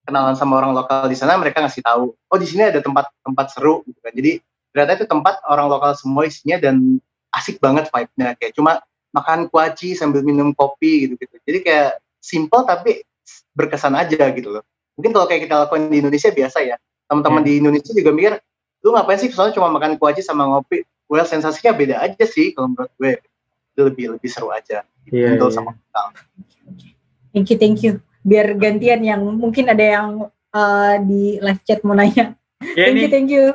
[0.06, 3.46] kenalan sama orang lokal di sana mereka ngasih tahu oh di sini ada tempat tempat
[3.50, 4.14] seru gitu kan.
[4.14, 4.38] Jadi
[4.70, 7.02] ternyata itu tempat orang lokal semua isinya dan
[7.34, 8.38] asik banget vibe-nya.
[8.38, 13.00] Kayak cuma makan kuaci sambil minum kopi gitu gitu jadi kayak simple tapi
[13.56, 14.62] berkesan aja gitu loh.
[15.00, 16.76] Mungkin kalau kayak kita lakukan di Indonesia biasa ya.
[17.08, 17.48] Teman-teman yeah.
[17.48, 18.34] di Indonesia juga mikir
[18.84, 20.84] lu ngapain sih soalnya cuma makan kuaci sama ngopi?
[21.08, 23.18] Well sensasinya beda aja sih kalau menurut gue
[23.84, 25.50] lebih lebih seru aja yeah, yeah.
[25.52, 26.02] sama kita.
[27.36, 27.92] Thank you, thank you.
[28.24, 30.08] Biar gantian yang mungkin ada yang
[30.56, 32.32] uh, di live chat mau nanya.
[32.72, 33.02] Yeah, thank nih.
[33.04, 33.46] you, thank you.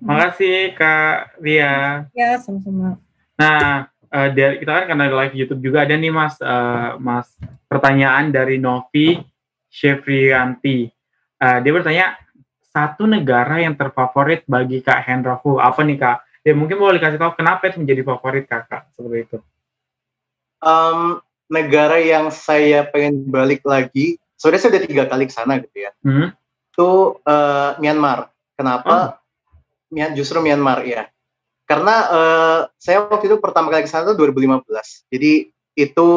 [0.00, 2.04] Makasih Kak Ria.
[2.12, 3.00] Ya, sama-sama.
[3.36, 7.28] Nah, uh, dari kita kan karena live YouTube juga ada nih Mas, uh, Mas
[7.68, 9.20] pertanyaan dari Novi
[9.68, 10.88] Shefrianti.
[11.36, 12.06] Uh, dia bertanya
[12.72, 16.18] satu negara yang terfavorit bagi Kak Hendra Fu apa nih Kak?
[16.46, 19.38] Ya mungkin boleh kasih tahu kenapa itu menjadi favorit kakak seperti itu.
[20.62, 21.18] Um,
[21.50, 25.90] negara yang saya pengen balik lagi, sebenarnya saya udah tiga kali ke sana gitu ya.
[26.06, 26.30] Hmm.
[26.70, 28.30] Itu uh, Myanmar.
[28.54, 29.18] Kenapa?
[29.90, 30.14] Hmm.
[30.14, 31.10] Justru Myanmar ya.
[31.66, 34.62] Karena uh, saya waktu itu pertama kali ke sana itu 2015.
[35.10, 36.08] Jadi itu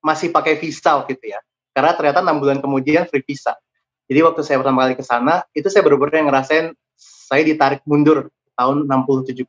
[0.00, 1.36] masih pakai visa gitu ya.
[1.76, 3.60] Karena ternyata enam bulan kemudian free visa.
[4.08, 8.84] Jadi waktu saya pertama kali ke sana, itu saya benar-benar ngerasain saya ditarik mundur tahun
[8.84, 9.48] 60-70.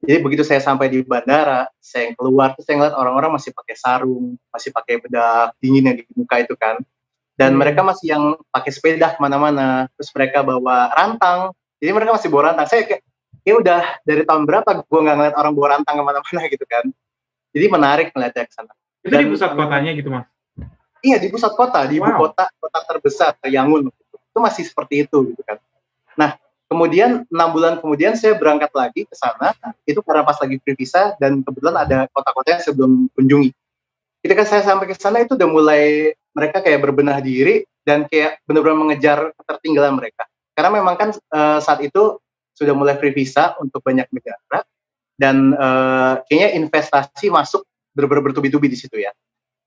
[0.00, 4.38] Jadi begitu saya sampai di bandara, saya keluar, terus saya ngeliat orang-orang masih pakai sarung,
[4.48, 6.78] masih pakai bedak dingin yang di muka itu kan.
[7.34, 7.60] Dan hmm.
[7.60, 12.42] mereka masih yang pakai sepeda ke mana-mana, terus mereka bawa rantang, jadi mereka masih bawa
[12.52, 12.68] rantang.
[12.70, 13.02] Saya kayak,
[13.44, 16.84] ya udah dari tahun berapa gue nggak ngeliat orang bawa rantang ke mana-mana gitu kan
[17.50, 20.26] jadi menarik ngeliatnya ke sana itu Dan, di pusat kotanya gitu mas
[21.00, 22.04] iya di pusat kota di wow.
[22.04, 25.56] ibu kota kota terbesar Yangon itu masih seperti itu gitu kan
[26.70, 29.50] kemudian enam bulan kemudian saya berangkat lagi ke sana
[29.84, 33.50] itu karena pas lagi free visa dan kebetulan ada kota-kota yang sebelum kunjungi
[34.22, 38.78] ketika saya sampai ke sana itu udah mulai mereka kayak berbenah diri dan kayak benar-benar
[38.78, 42.22] mengejar ketertinggalan mereka karena memang kan uh, saat itu
[42.54, 44.62] sudah mulai free visa untuk banyak negara
[45.20, 49.12] dan uh, kayaknya investasi masuk benar-benar bertubi-tubi di situ ya.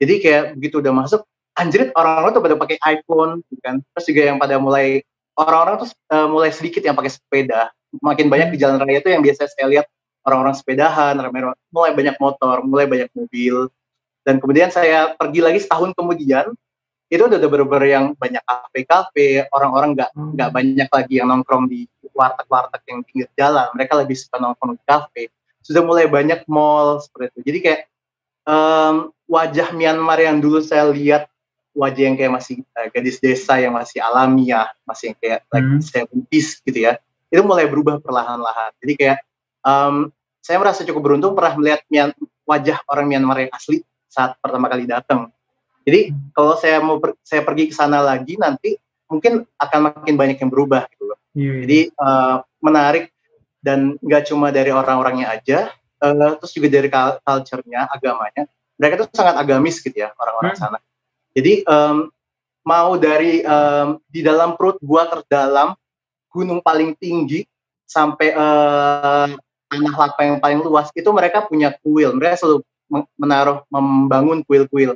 [0.02, 1.22] Jadi kayak begitu udah masuk,
[1.54, 3.76] anjrit orang-orang tuh pada pakai iPhone, gitu kan.
[3.94, 5.06] Terus juga yang pada mulai
[5.38, 7.74] orang-orang tuh uh, mulai sedikit yang pakai sepeda.
[8.02, 9.86] Makin banyak di jalan raya itu yang biasa saya lihat
[10.26, 11.14] orang-orang sepedahan,
[11.70, 13.70] mulai banyak motor, mulai banyak mobil.
[14.24, 16.56] Dan kemudian saya pergi lagi setahun kemudian,
[17.12, 20.32] itu udah bener-bener yang banyak kafe-kafe, orang-orang nggak hmm.
[20.34, 24.84] nggak banyak lagi yang nongkrong di warteg-warteg yang pinggir jalan, mereka lebih suka nongkrong di
[24.88, 25.24] kafe.
[25.62, 27.40] Sudah mulai banyak mall seperti itu.
[27.52, 27.82] Jadi kayak
[28.48, 28.96] um,
[29.28, 31.30] wajah Myanmar yang dulu saya lihat
[31.74, 35.52] wajah yang kayak masih uh, gadis desa yang masih alamiah, masih yang kayak hmm.
[35.52, 36.98] like seventies gitu ya,
[37.34, 38.72] itu mulai berubah perlahan-lahan.
[38.82, 39.18] Jadi kayak
[39.66, 41.82] um, saya merasa cukup beruntung pernah melihat
[42.46, 43.82] wajah orang Myanmar yang asli
[44.12, 45.34] saat pertama kali datang
[45.84, 48.80] jadi kalau saya mau per, saya pergi ke sana lagi nanti
[49.12, 51.20] mungkin akan makin banyak yang berubah gitu loh.
[51.36, 51.44] Yeah.
[51.44, 51.62] Iya.
[51.64, 53.12] Jadi uh, menarik
[53.64, 55.72] dan nggak cuma dari orang-orangnya aja,
[56.04, 58.48] uh, terus juga dari culture-nya, agamanya.
[58.80, 60.62] Mereka tuh sangat agamis gitu ya orang-orang hmm.
[60.64, 60.80] sana.
[61.34, 62.10] Jadi um,
[62.64, 65.74] mau dari um, di dalam perut gua terdalam,
[66.30, 67.46] gunung paling tinggi
[67.86, 69.30] sampai uh,
[69.70, 72.14] tanah lapang yang paling luas itu mereka punya kuil.
[72.14, 72.62] Mereka selalu
[73.18, 74.94] menaruh membangun kuil-kuil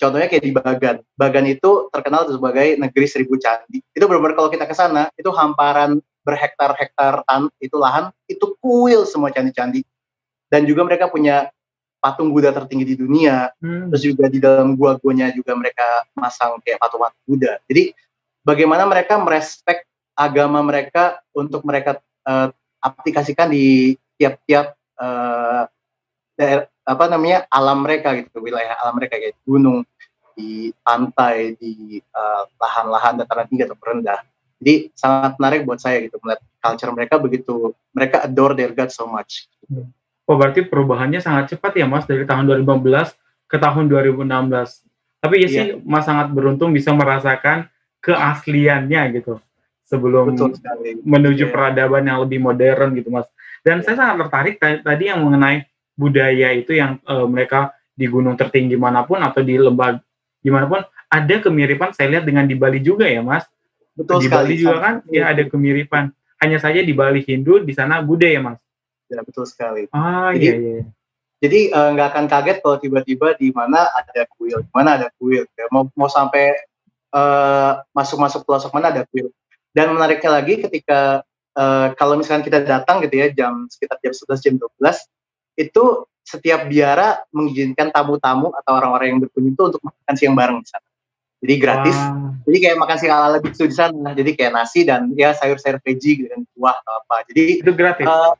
[0.00, 0.96] Contohnya kayak di Bagan.
[1.12, 3.84] Bagan itu terkenal sebagai negeri seribu candi.
[3.92, 9.28] Itu benar-benar kalau kita ke sana, itu hamparan berhektar-hektar tan itu lahan, itu kuil semua
[9.28, 9.84] candi-candi.
[10.48, 11.52] Dan juga mereka punya
[12.00, 13.52] patung Buddha tertinggi di dunia.
[13.60, 13.92] Hmm.
[13.92, 17.60] Terus juga di dalam gua-guanya juga mereka masang kayak patung-patung Buddha.
[17.68, 17.92] Jadi
[18.42, 19.84] bagaimana mereka merespek
[20.16, 22.48] agama mereka untuk mereka uh,
[22.80, 25.68] aplikasikan di tiap-tiap uh,
[26.88, 29.84] apa namanya alam mereka gitu wilayah alam mereka kayak gunung
[30.32, 34.24] di pantai di uh, lahan-lahan dataran tinggi atau rendah
[34.60, 39.08] jadi sangat menarik buat saya gitu melihat culture mereka begitu mereka adore their God so
[39.08, 39.48] much.
[40.30, 44.30] Oh berarti perubahannya sangat cepat ya mas dari tahun 2015 ke tahun 2016.
[45.18, 45.82] Tapi ya sih iya.
[45.82, 47.66] mas sangat beruntung bisa merasakan
[47.98, 49.42] keasliannya gitu
[49.90, 50.38] sebelum
[51.02, 51.52] menuju yeah.
[51.52, 53.26] peradaban yang lebih modern gitu mas.
[53.66, 53.90] Dan yeah.
[53.90, 55.66] saya sangat tertarik tadi yang mengenai
[55.98, 60.00] budaya itu yang uh, mereka di gunung tertinggi mana pun atau di lembah
[60.40, 63.44] di mana pun ada kemiripan saya lihat dengan di Bali juga ya mas
[63.92, 66.08] betul di sekali, Bali juga kan ya ada kemiripan
[66.40, 68.56] hanya saja di Bali Hindu di sana Buddha ya mas
[69.10, 70.82] ya betul sekali ah jadi, iya iya
[71.40, 75.08] jadi eh, nggak uh, akan kaget kalau tiba-tiba di mana ada kuil di mana ada
[75.18, 75.66] kuil ya.
[75.72, 76.52] mau mau sampai
[77.10, 79.32] uh, masuk-masuk pelosok mana ada kuil
[79.72, 81.24] dan menariknya lagi ketika
[81.56, 85.84] uh, kalau misalkan kita datang gitu ya jam sekitar jam 11 jam 12 itu
[86.30, 90.88] setiap biara mengizinkan tamu-tamu atau orang-orang yang berkunjung itu untuk makan siang bareng di sana.
[91.40, 91.96] Jadi gratis.
[91.96, 92.44] Wow.
[92.44, 94.10] Jadi kayak makan siang ala biksu di sana.
[94.12, 97.16] Jadi kayak nasi dan ya sayur-sayur veggie dengan buah atau apa.
[97.32, 98.06] Jadi itu gratis.
[98.06, 98.36] Uh,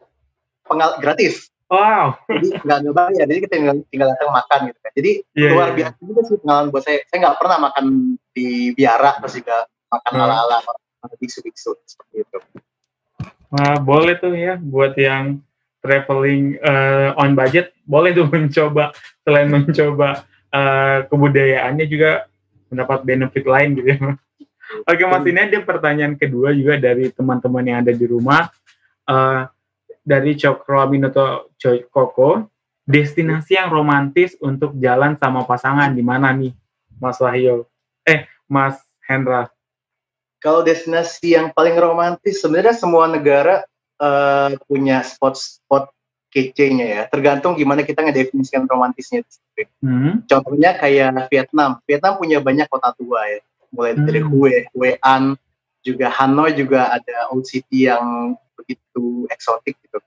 [0.70, 1.50] pengal gratis.
[1.70, 2.18] Wow.
[2.26, 3.26] Jadi nggak nggak bayar.
[3.26, 4.92] Jadi kita tinggal, tinggal datang makan gitu kan.
[4.94, 6.06] Jadi yeah, luar iya, biasa yeah.
[6.06, 6.98] juga sih pengalaman buat saya.
[7.10, 7.84] Saya nggak pernah makan
[8.34, 9.56] di biara terus juga
[9.90, 10.22] makan hmm.
[10.22, 10.56] ala-ala
[11.18, 12.38] biksu-biksu seperti itu.
[13.50, 15.42] Nah, boleh tuh ya buat yang
[15.80, 18.94] traveling uh, on budget boleh tuh mencoba
[19.26, 22.30] selain mencoba uh, kebudayaannya juga
[22.70, 23.98] mendapat benefit lain gitu ya.
[24.86, 28.46] Oke Mas ini ada pertanyaan kedua juga dari teman-teman yang ada di rumah
[29.10, 29.50] uh,
[30.10, 31.54] dari Cokro Aminoto
[31.94, 32.50] Koko
[32.82, 36.50] destinasi yang romantis untuk jalan sama pasangan di mana nih
[36.98, 37.62] Mas Wahyu
[38.02, 39.46] eh Mas Hendra
[40.42, 43.62] kalau destinasi yang paling romantis sebenarnya semua negara
[44.00, 45.92] uh, punya spot-spot
[46.32, 47.02] kece-nya ya.
[47.10, 49.20] Tergantung gimana kita ngedefinisikan romantisnya.
[49.84, 50.24] Hmm.
[50.24, 51.82] Contohnya kayak Vietnam.
[51.84, 53.40] Vietnam punya banyak kota tua ya.
[53.70, 54.06] Mulai hmm.
[54.08, 55.36] dari Hue, Hue An,
[55.84, 60.00] juga Hanoi juga ada old city yang begitu eksotik gitu.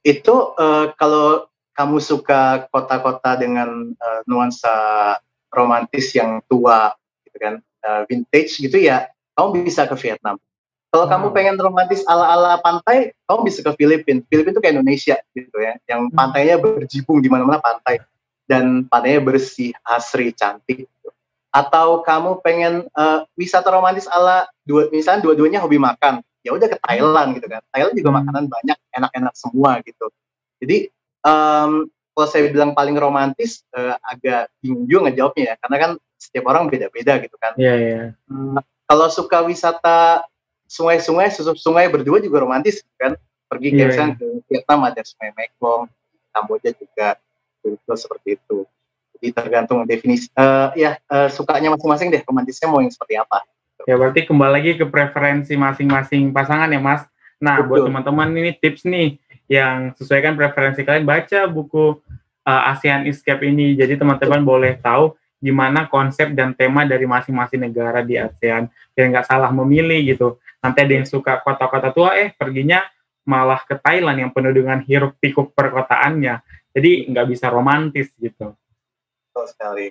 [0.00, 5.16] Itu uh, kalau kamu suka kota-kota dengan uh, nuansa
[5.52, 6.92] romantis yang tua
[7.24, 10.36] gitu kan, uh, vintage gitu ya, kamu bisa ke Vietnam.
[10.90, 11.12] Kalau hmm.
[11.14, 14.20] kamu pengen romantis ala-ala pantai, kamu bisa ke Filipina.
[14.26, 16.16] Filipina itu kayak Indonesia gitu ya, yang hmm.
[16.18, 18.02] pantainya berjibung di mana-mana pantai
[18.50, 20.84] dan pantainya bersih, asri, cantik.
[20.84, 21.08] Gitu.
[21.54, 26.78] Atau kamu pengen uh, wisata romantis ala dua, misalnya dua-duanya hobi makan, ya udah ke
[26.80, 27.62] Thailand gitu kan.
[27.72, 28.18] Thailand juga hmm.
[28.24, 30.06] makanan banyak enak-enak semua gitu.
[30.60, 30.88] Jadi
[31.24, 36.44] um, kalau saya bilang paling romantis uh, agak bingung juga ngejawabnya ya karena kan setiap
[36.52, 37.52] orang beda-beda gitu kan.
[37.56, 37.90] Iya yeah, iya.
[37.96, 38.08] Yeah.
[38.28, 40.24] uh, kalau suka wisata
[40.70, 43.16] sungai-sungai susup sungai berdua juga romantis kan.
[43.50, 44.14] Pergi yeah, yeah.
[44.14, 45.90] ke Vietnam ada sungai Mekong
[46.30, 47.18] Kamboja juga
[47.60, 48.62] betul seperti itu.
[49.18, 53.44] Jadi tergantung definisi uh, ya uh, sukanya masing-masing deh romantisnya mau yang seperti apa
[53.88, 57.06] Ya berarti kembali lagi ke preferensi masing-masing pasangan ya Mas.
[57.40, 57.68] Nah Betul.
[57.68, 59.16] buat teman-teman ini tips nih
[59.48, 61.98] yang sesuaikan preferensi kalian baca buku
[62.44, 63.74] uh, ASEAN Escape ini.
[63.74, 69.26] Jadi teman-teman boleh tahu gimana konsep dan tema dari masing-masing negara di ASEAN biar nggak
[69.26, 70.28] salah memilih gitu.
[70.60, 72.84] Nanti ada yang suka kota-kota tua eh perginya
[73.24, 76.44] malah ke Thailand yang penuh dengan hiruk pikuk perkotaannya.
[76.76, 78.52] Jadi nggak bisa romantis gitu.
[79.30, 79.86] Betul sekali.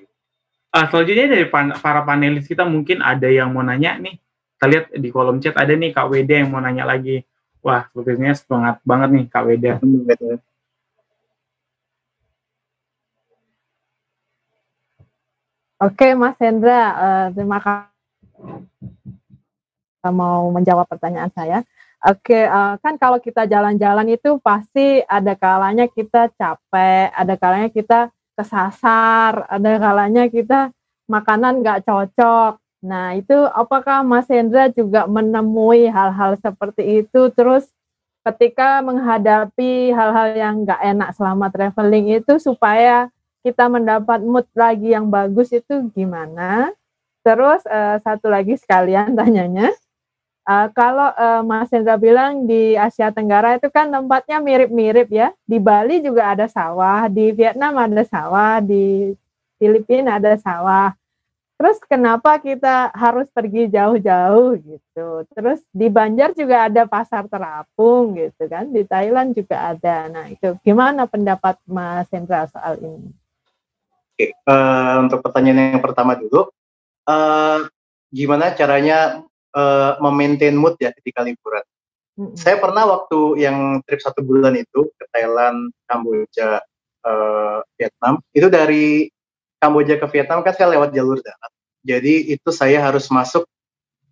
[0.70, 4.22] Uh, selanjutnya dari pan para panelis kita mungkin ada yang mau nanya nih.
[4.54, 7.26] Kita lihat di kolom chat ada nih Kak Weda yang mau nanya lagi.
[7.66, 9.72] Wah, sepertinya semangat banget nih Kak Weda.
[15.80, 17.90] Oke, Mas Hendra, uh, terima kasih
[20.08, 21.66] mau menjawab pertanyaan saya.
[22.00, 28.08] Oke, uh, kan kalau kita jalan-jalan itu pasti ada kalanya kita capek, ada kalanya kita
[28.40, 30.72] kesasar, ada kalanya kita
[31.12, 32.56] makanan nggak cocok.
[32.80, 37.28] Nah, itu apakah Mas Hendra juga menemui hal-hal seperti itu?
[37.36, 37.68] Terus
[38.24, 43.12] ketika menghadapi hal-hal yang nggak enak selama traveling itu supaya
[43.44, 46.72] kita mendapat mood lagi yang bagus itu gimana?
[47.20, 49.76] Terus uh, satu lagi sekalian tanyanya,
[50.50, 55.30] Uh, kalau uh, Mas Hendra bilang di Asia Tenggara itu kan tempatnya mirip-mirip ya.
[55.46, 59.14] Di Bali juga ada sawah, di Vietnam ada sawah, di
[59.62, 60.98] Filipina ada sawah.
[61.54, 65.28] Terus kenapa kita harus pergi jauh-jauh gitu?
[65.38, 68.74] Terus di Banjar juga ada pasar terapung gitu kan?
[68.74, 70.10] Di Thailand juga ada.
[70.10, 73.14] Nah itu gimana pendapat Mas Hendra soal ini?
[74.18, 76.50] Oke, uh, untuk pertanyaan yang pertama dulu,
[77.06, 77.70] uh,
[78.10, 81.64] gimana caranya uh, memaintain mood ya ketika liburan.
[82.20, 82.36] Mm-hmm.
[82.36, 86.60] Saya pernah waktu yang trip satu bulan itu ke Thailand, Kamboja,
[87.08, 89.08] uh, Vietnam, itu dari
[89.60, 91.52] Kamboja ke Vietnam kan saya lewat jalur darat.
[91.84, 93.48] Jadi itu saya harus masuk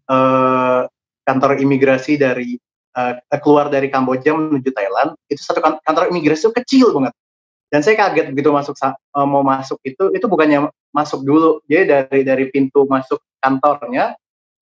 [0.07, 0.87] uh,
[1.27, 2.55] kantor imigrasi dari
[2.95, 5.15] uh, keluar dari Kamboja menuju Thailand.
[5.27, 7.13] Itu satu kan, kantor imigrasi itu kecil banget.
[7.67, 11.59] Dan saya kaget begitu masuk uh, mau masuk itu itu bukannya masuk dulu.
[11.67, 14.15] Jadi dari dari pintu masuk kantornya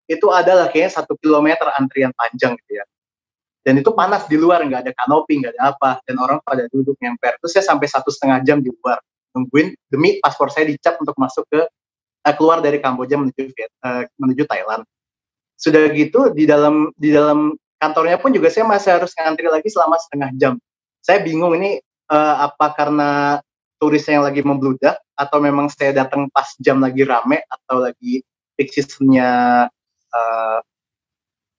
[0.06, 2.86] itu adalah kayaknya satu kilometer antrian panjang gitu ya.
[3.66, 6.94] Dan itu panas di luar, nggak ada kanopi, nggak ada apa, dan orang pada duduk
[7.02, 7.34] nyemper.
[7.42, 9.02] Terus saya sampai satu setengah jam di luar
[9.36, 13.52] nungguin demi paspor saya dicap untuk masuk ke uh, keluar dari Kamboja menuju
[13.84, 14.88] uh, menuju Thailand.
[15.60, 20.00] Sudah gitu di dalam di dalam kantornya pun juga saya masih harus ngantri lagi selama
[20.00, 20.54] setengah jam.
[21.04, 23.40] Saya bingung ini uh, apa karena
[23.78, 28.24] turisnya yang lagi membludak atau memang saya datang pas jam lagi rame atau lagi
[28.56, 28.72] peak
[30.16, 30.60] uh,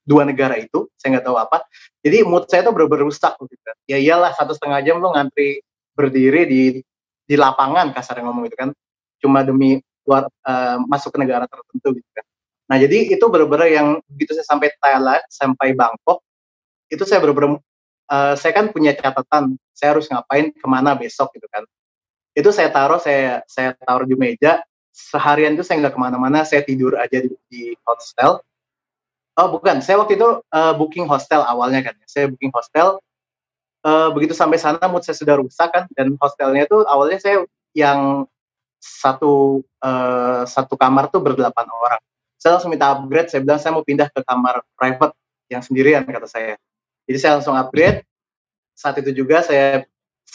[0.06, 1.66] dua negara itu saya nggak tahu apa.
[2.00, 5.60] Jadi mood saya tuh bener-bener rusak gitu ya iyalah satu setengah jam lo ngantri
[5.98, 6.62] berdiri di
[7.26, 8.70] di lapangan kasar ngomong gitu kan.
[9.18, 12.24] Cuma demi keluar uh, masuk ke negara tertentu gitu kan.
[12.70, 16.22] Nah jadi itu bener-bener yang begitu saya sampai Thailand sampai Bangkok
[16.86, 17.58] itu saya bener-bener
[18.06, 21.66] uh, saya kan punya catatan saya harus ngapain ke mana besok gitu kan.
[22.36, 24.62] Itu saya taruh saya saya taruh di meja
[24.96, 28.40] seharian itu saya nggak ke mana-mana, saya tidur aja di, di hostel.
[29.36, 32.06] Oh bukan, saya waktu itu uh, booking hostel awalnya kan, ya.
[32.08, 32.96] saya booking hostel.
[33.84, 37.44] Uh, begitu sampai sana mood saya sudah rusak kan, dan hostelnya itu awalnya saya
[37.76, 38.24] yang
[38.80, 42.00] satu uh, satu kamar tuh berdelapan orang.
[42.40, 45.12] Saya langsung minta upgrade, saya bilang saya mau pindah ke kamar private
[45.52, 46.56] yang sendirian kata saya.
[47.04, 48.00] Jadi saya langsung upgrade.
[48.76, 49.84] Saat itu juga saya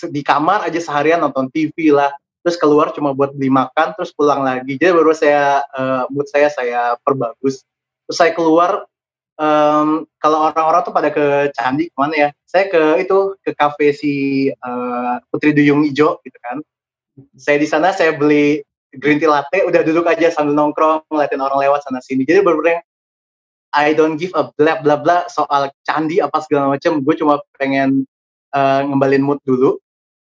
[0.10, 4.42] di kamar aja seharian nonton TV lah, terus keluar cuma buat beli makan terus pulang
[4.42, 4.76] lagi.
[4.76, 7.62] Jadi baru saya uh, mood saya saya perbagus.
[8.10, 8.90] Terus saya keluar
[9.38, 12.30] um, kalau orang-orang tuh pada ke candi ke mana ya?
[12.50, 14.14] Saya ke itu ke kafe si
[14.50, 16.60] uh, Putri Duyung Ijo gitu kan.
[17.38, 18.66] Saya di sana saya beli
[18.98, 22.26] green tea latte udah duduk aja sambil nongkrong ngeliatin orang lewat sana sini.
[22.26, 22.82] Jadi bener-bener
[23.72, 27.06] I don't give a bla bla bla soal candi apa segala macam.
[27.06, 28.04] Gue cuma pengen
[28.52, 29.80] uh, ngembalin mood dulu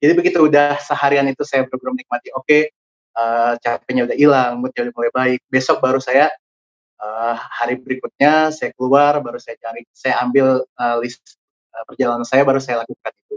[0.05, 2.69] jadi begitu udah seharian itu saya benar menikmati, oke, okay,
[3.17, 5.41] uh, eh, capeknya udah hilang, moodnya udah mulai baik.
[5.49, 6.29] Besok baru saya
[7.01, 11.41] uh, hari berikutnya saya keluar, baru saya cari, saya ambil uh, list
[11.73, 13.37] uh, perjalanan saya, baru saya lakukan itu.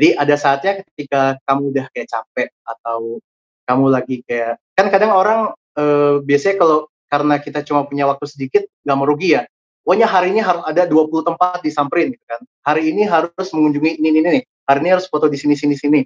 [0.00, 3.20] Jadi ada saatnya ketika kamu udah kayak capek atau
[3.68, 6.78] kamu lagi kayak kan kadang orang uh, biasanya kalau
[7.12, 9.44] karena kita cuma punya waktu sedikit nggak merugi ya
[9.88, 12.44] pokoknya hari ini harus ada 20 tempat disamperin gitu kan.
[12.60, 14.44] Hari ini harus mengunjungi ini ini nih.
[14.68, 16.04] Hari ini harus foto di sini sini sini.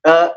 [0.00, 0.32] Uh,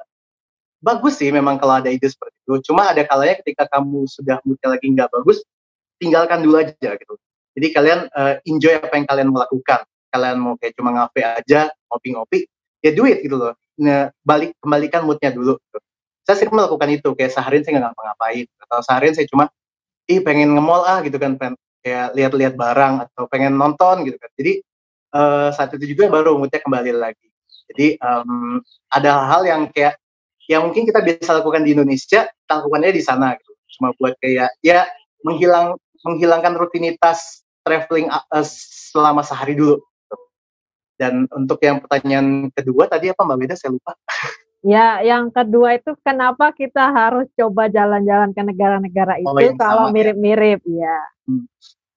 [0.84, 2.68] bagus sih memang kalau ada ide seperti itu.
[2.68, 5.40] Cuma ada kalanya ketika kamu sudah moodnya lagi nggak bagus,
[6.04, 7.16] tinggalkan dulu aja gitu.
[7.58, 9.82] Jadi kalian uh, enjoy apa yang kalian melakukan.
[10.14, 12.48] Kalian mau kayak cuma ngafe aja, ngopi-ngopi,
[12.84, 13.56] ya duit gitu loh.
[13.82, 15.58] Nah, balik kembalikan moodnya dulu.
[15.60, 15.80] Gitu.
[16.28, 19.46] Saya sering melakukan itu, kayak seharian saya nggak ngapa-ngapain, atau seharian saya cuma,
[20.08, 24.32] ih pengen nge-mall ah gitu kan, pengen kayak lihat-lihat barang atau pengen nonton gitu kan.
[24.40, 24.64] Jadi
[25.14, 27.28] uh, saat itu juga baru moodnya kembali lagi.
[27.72, 30.00] Jadi um, ada hal yang kayak
[30.48, 33.52] yang mungkin kita bisa lakukan di Indonesia, lakukannya di sana gitu.
[33.78, 34.88] Cuma buat kayak ya
[35.28, 35.76] menghilang
[36.08, 39.84] menghilangkan rutinitas traveling uh, selama sehari dulu.
[40.98, 43.94] Dan untuk yang pertanyaan kedua tadi apa Mbak Beda saya lupa.
[44.66, 49.86] Ya, yang kedua itu kenapa kita harus coba jalan-jalan ke negara-negara oh, itu oh, kalau
[49.88, 49.94] ya.
[49.94, 50.98] mirip-mirip ya.
[51.30, 51.46] Hmm.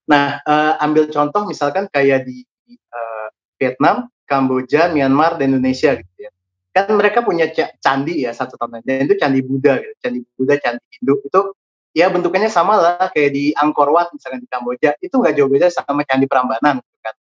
[0.04, 2.44] Nah, uh, ambil contoh misalkan kayak di
[2.76, 3.28] uh,
[3.60, 6.30] Vietnam, Kamboja, Myanmar, dan Indonesia gitu ya.
[6.70, 7.50] Kan mereka punya
[7.82, 9.94] candi ya satu tahun dan itu candi Buddha gitu.
[9.98, 11.40] Candi Buddha, candi Hindu itu
[11.90, 15.66] ya bentukannya sama lah kayak di Angkor Wat misalkan di Kamboja itu nggak jauh beda
[15.74, 17.14] sama candi Prambanan gitu kan.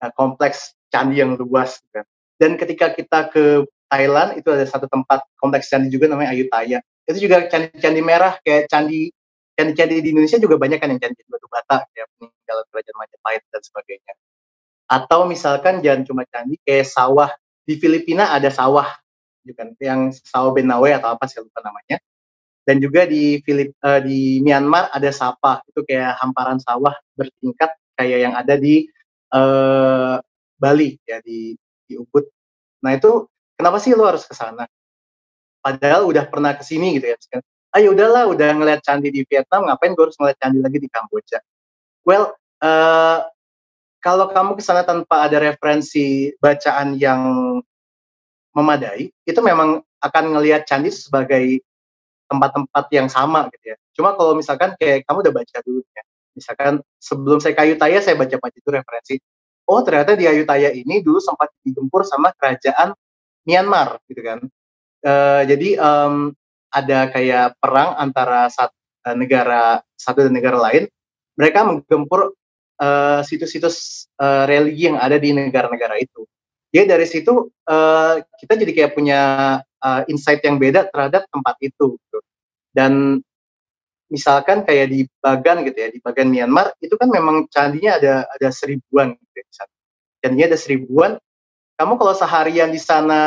[0.00, 2.06] Nah, kompleks candi yang luas gitu kan.
[2.40, 6.80] Dan ketika kita ke Thailand itu ada satu tempat kompleks candi juga namanya Ayutthaya.
[7.04, 9.12] Itu juga candi-candi merah kayak candi
[9.60, 13.60] candi-candi di Indonesia juga banyak kan yang candi batu bata ya peninggalan kerajaan Majapahit dan
[13.60, 14.12] sebagainya
[14.90, 17.30] atau misalkan jangan cuma candi kayak sawah.
[17.62, 18.90] Di Filipina ada sawah
[19.46, 19.70] gitu kan.
[19.78, 22.02] Yang sawah Benawe atau apa saya lupa namanya.
[22.66, 25.62] Dan juga di Filip uh, di Myanmar ada sapa.
[25.70, 28.90] Itu kayak hamparan sawah bertingkat kayak yang ada di
[29.30, 30.18] uh,
[30.58, 31.54] Bali ya di
[31.86, 32.26] di Ubud.
[32.82, 34.66] Nah itu kenapa sih lo harus ke sana?
[35.62, 37.16] Padahal udah pernah ke sini gitu ya
[37.70, 40.88] ayo ah, udahlah udah ngeliat candi di Vietnam ngapain gue harus ngeliat candi lagi di
[40.90, 41.38] Kamboja?
[42.02, 42.34] Well
[42.64, 43.18] uh,
[44.00, 47.20] kalau kamu ke sana tanpa ada referensi bacaan yang
[48.56, 51.60] memadai itu memang akan ngelihat candi sebagai
[52.26, 53.76] tempat-tempat yang sama gitu ya.
[53.94, 56.02] Cuma kalau misalkan kayak kamu udah baca dulu ya
[56.34, 59.14] misalkan sebelum saya ke Ayutthaya saya baca-baca itu referensi
[59.66, 62.94] oh ternyata di Ayutthaya ini dulu sempat digempur sama kerajaan
[63.44, 64.38] Myanmar gitu kan.
[65.00, 66.36] Uh, jadi um,
[66.70, 68.76] ada kayak perang antara satu
[69.08, 70.92] uh, negara satu dan negara lain,
[71.40, 72.36] mereka menggempur
[72.80, 76.24] uh, situs-situs uh, religi yang ada di negara-negara itu.
[76.72, 79.20] Jadi dari situ uh, kita jadi kayak punya
[79.82, 81.98] uh, insight yang beda terhadap tempat itu.
[81.98, 82.18] Gitu.
[82.70, 83.20] Dan
[84.10, 88.48] misalkan kayak di Bagan gitu ya, di Bagan Myanmar itu kan memang candinya ada ada
[88.54, 89.66] seribuan gitu ya.
[90.22, 91.12] Candinya ada seribuan.
[91.74, 93.20] Kamu kalau seharian di sana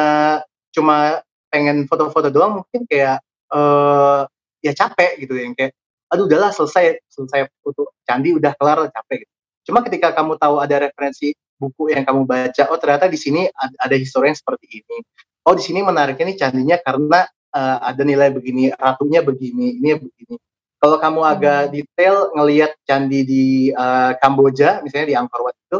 [0.73, 3.21] cuma pengen foto-foto doang mungkin kayak
[3.53, 4.25] uh,
[4.61, 5.73] ya capek gitu yang kayak
[6.09, 9.32] aduh udahlah selesai selesai foto candi udah kelar capek gitu.
[9.63, 13.75] Cuma ketika kamu tahu ada referensi buku yang kamu baca, oh ternyata di sini ada,
[13.87, 14.97] ada histori yang seperti ini.
[15.43, 17.19] Oh di sini menariknya nih candinya karena
[17.55, 20.35] uh, ada nilai begini, ratunya begini, ini begini.
[20.83, 21.71] Kalau kamu agak hmm.
[21.71, 25.79] detail ngelihat candi di uh, Kamboja, misalnya di Angkor Wat itu,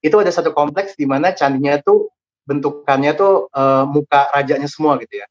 [0.00, 2.08] itu ada satu kompleks di mana candinya tuh
[2.48, 5.28] bentukannya tuh uh, muka rajanya semua gitu ya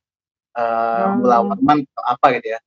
[0.55, 1.25] uh, hmm.
[1.25, 2.59] atau apa gitu ya.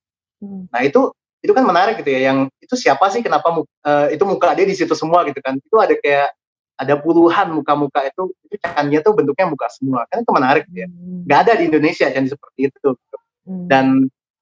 [0.42, 0.66] Hmm.
[0.68, 2.32] Nah itu itu kan menarik gitu ya.
[2.32, 5.58] Yang itu siapa sih kenapa uh, itu muka dia di situ semua gitu kan?
[5.58, 6.32] Itu ada kayak
[6.78, 8.56] ada puluhan muka-muka itu itu
[9.04, 10.88] tuh bentuknya muka semua kan itu menarik gitu ya.
[10.88, 11.22] Hmm.
[11.28, 12.88] Gak ada di Indonesia candi seperti itu.
[12.94, 13.18] Gitu.
[13.46, 13.66] Hmm.
[13.68, 13.86] Dan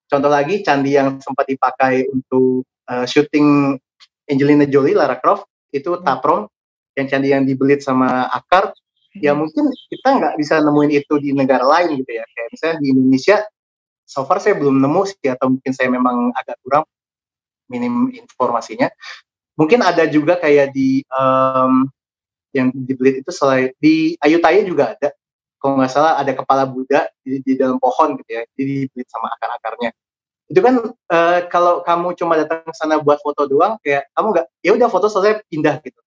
[0.06, 3.76] contoh lagi candi yang sempat dipakai untuk uh, syuting
[4.30, 6.04] Angelina Jolie, Lara Croft itu hmm.
[6.06, 6.46] Taprom
[6.94, 8.74] yang candi yang dibelit sama akar
[9.18, 9.42] ya hmm.
[9.42, 13.36] mungkin kita nggak bisa nemuin itu di negara lain gitu ya kayak misalnya di Indonesia
[14.10, 16.82] so far saya belum nemu sih atau mungkin saya memang agak kurang
[17.70, 18.90] minim informasinya.
[19.54, 21.86] Mungkin ada juga kayak di um,
[22.50, 25.14] yang dibeli itu selain di Ayutthaya juga ada.
[25.60, 29.94] Kalau nggak salah ada kepala Buddha di, di dalam pohon gitu ya dibeli sama akar-akarnya.
[30.50, 34.46] Itu kan uh, kalau kamu cuma datang ke sana buat foto doang kayak kamu nggak
[34.66, 36.00] ya udah foto selesai pindah gitu.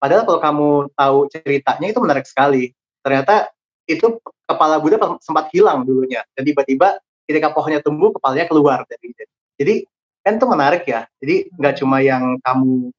[0.00, 2.72] Padahal kalau kamu tahu ceritanya itu menarik sekali.
[3.04, 3.52] Ternyata
[3.84, 6.22] itu kepala Buddha sempat hilang dulunya.
[6.32, 9.16] Dan tiba-tiba ketika pohonnya tumbuh kepalanya keluar dari
[9.56, 9.74] jadi
[10.22, 11.08] kan itu menarik ya.
[11.18, 12.92] Jadi nggak cuma yang kamu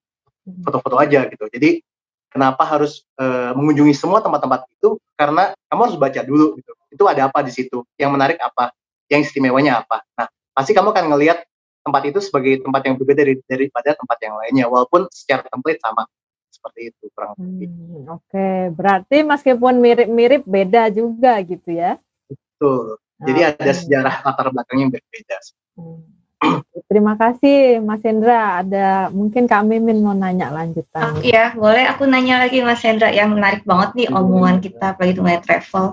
[0.65, 1.45] foto-foto aja gitu.
[1.47, 1.79] Jadi
[2.27, 6.71] kenapa harus uh, mengunjungi semua tempat-tempat itu karena kamu harus baca dulu gitu.
[6.91, 7.85] Itu ada apa di situ?
[7.95, 8.73] Yang menarik apa?
[9.07, 10.03] Yang istimewanya apa?
[10.19, 11.45] Nah, pasti kamu akan ngelihat
[11.83, 16.07] tempat itu sebagai tempat yang berbeda dari, daripada tempat yang lainnya walaupun secara template sama
[16.47, 17.67] seperti itu kurang lebih.
[17.67, 18.59] Hmm, Oke, okay.
[18.71, 21.99] berarti meskipun mirip-mirip beda juga gitu ya?
[22.31, 23.03] Betul.
[23.23, 23.53] Jadi okay.
[23.55, 25.37] ada sejarah latar belakangnya yang berbeda.
[25.79, 26.01] Hmm.
[26.91, 28.61] Terima kasih Mas Hendra.
[28.61, 31.23] Ada mungkin Kak Mimin mau nanya lanjutan.
[31.23, 35.43] Iya, boleh aku nanya lagi Mas Hendra yang menarik banget nih omongan kita apalagi mengenai
[35.43, 35.85] travel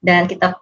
[0.00, 0.56] dan kita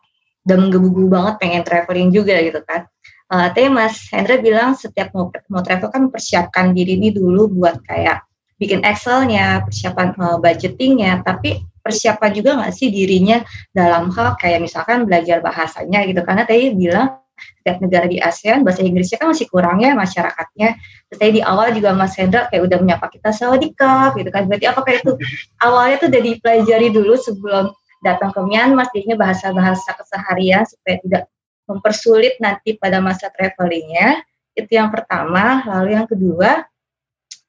[0.46, 2.86] udah menggebu-gebu banget pengen traveling juga gitu kan.
[3.26, 7.82] Uh, tapi Mas Hendra bilang setiap mau, mau travel kan persiapkan diri ini dulu buat
[7.82, 8.22] kayak
[8.56, 13.38] bikin Excelnya, persiapan uh, budgetingnya, tapi persiapan juga nggak sih dirinya
[13.70, 18.80] dalam hal kayak misalkan belajar bahasanya gitu karena tadi bilang setiap negara di ASEAN bahasa
[18.80, 20.68] Inggrisnya kan masih kurang ya masyarakatnya.
[21.10, 24.48] Terus tadi di awal juga Mas Hendra kayak udah menyapa kita Sawadikap gitu kan.
[24.48, 25.12] Berarti apakah itu
[25.60, 27.64] awalnya tuh udah dipelajari dulu sebelum
[28.00, 31.22] datang ke Myanmar jadinya bahasa-bahasa keseharian supaya tidak
[31.66, 34.24] mempersulit nanti pada masa travelingnya.
[34.56, 35.60] Itu yang pertama.
[35.68, 36.64] Lalu yang kedua,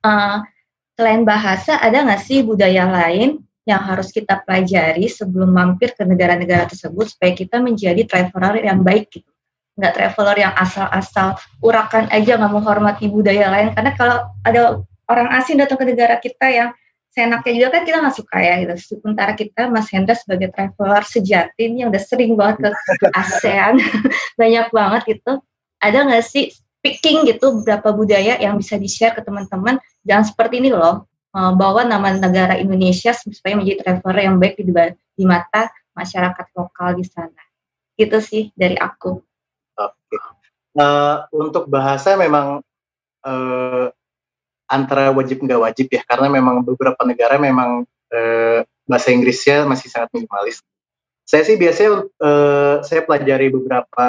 [0.04, 0.38] uh,
[0.98, 6.72] selain bahasa ada nggak sih budaya lain yang harus kita pelajari sebelum mampir ke negara-negara
[6.72, 9.28] tersebut supaya kita menjadi traveler yang baik gitu
[9.78, 15.62] nggak traveler yang asal-asal urakan aja nggak menghormati budaya lain karena kalau ada orang asing
[15.62, 16.70] datang ke negara kita yang
[17.14, 18.74] seenaknya juga kan kita nggak suka ya gitu.
[18.98, 23.82] Sementara kita Mas Hendra sebagai traveler sejati ini yang udah sering banget ke ASEAN
[24.42, 25.42] banyak banget gitu.
[25.82, 26.54] Ada nggak sih
[26.86, 31.86] picking gitu beberapa budaya yang bisa di-share ke teman-teman jangan seperti ini loh eh, bawa
[31.86, 34.74] nama negara Indonesia supaya menjadi traveler yang baik di,
[35.14, 37.42] di mata masyarakat lokal di sana.
[37.94, 39.22] Gitu sih dari aku.
[39.78, 40.18] Oke.
[40.78, 42.62] Uh, untuk bahasa memang
[43.26, 43.90] uh,
[44.70, 47.82] antara wajib nggak wajib ya, karena memang beberapa negara memang
[48.14, 50.62] uh, bahasa Inggrisnya masih sangat minimalis.
[51.26, 54.08] Saya sih biasanya uh, saya pelajari beberapa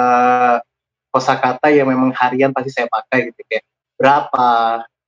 [1.09, 3.65] kosakata yang memang harian pasti saya pakai gitu kayak
[3.97, 4.49] berapa,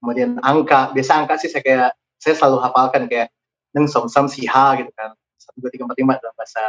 [0.02, 0.90] kemudian angka.
[0.90, 1.90] Biasa angka sih saya kayak
[2.22, 3.34] saya selalu hafalkan kayak
[3.74, 5.10] neng som sam siha gitu kan.
[5.42, 6.64] Satu dua tiga empat lima dalam bahasa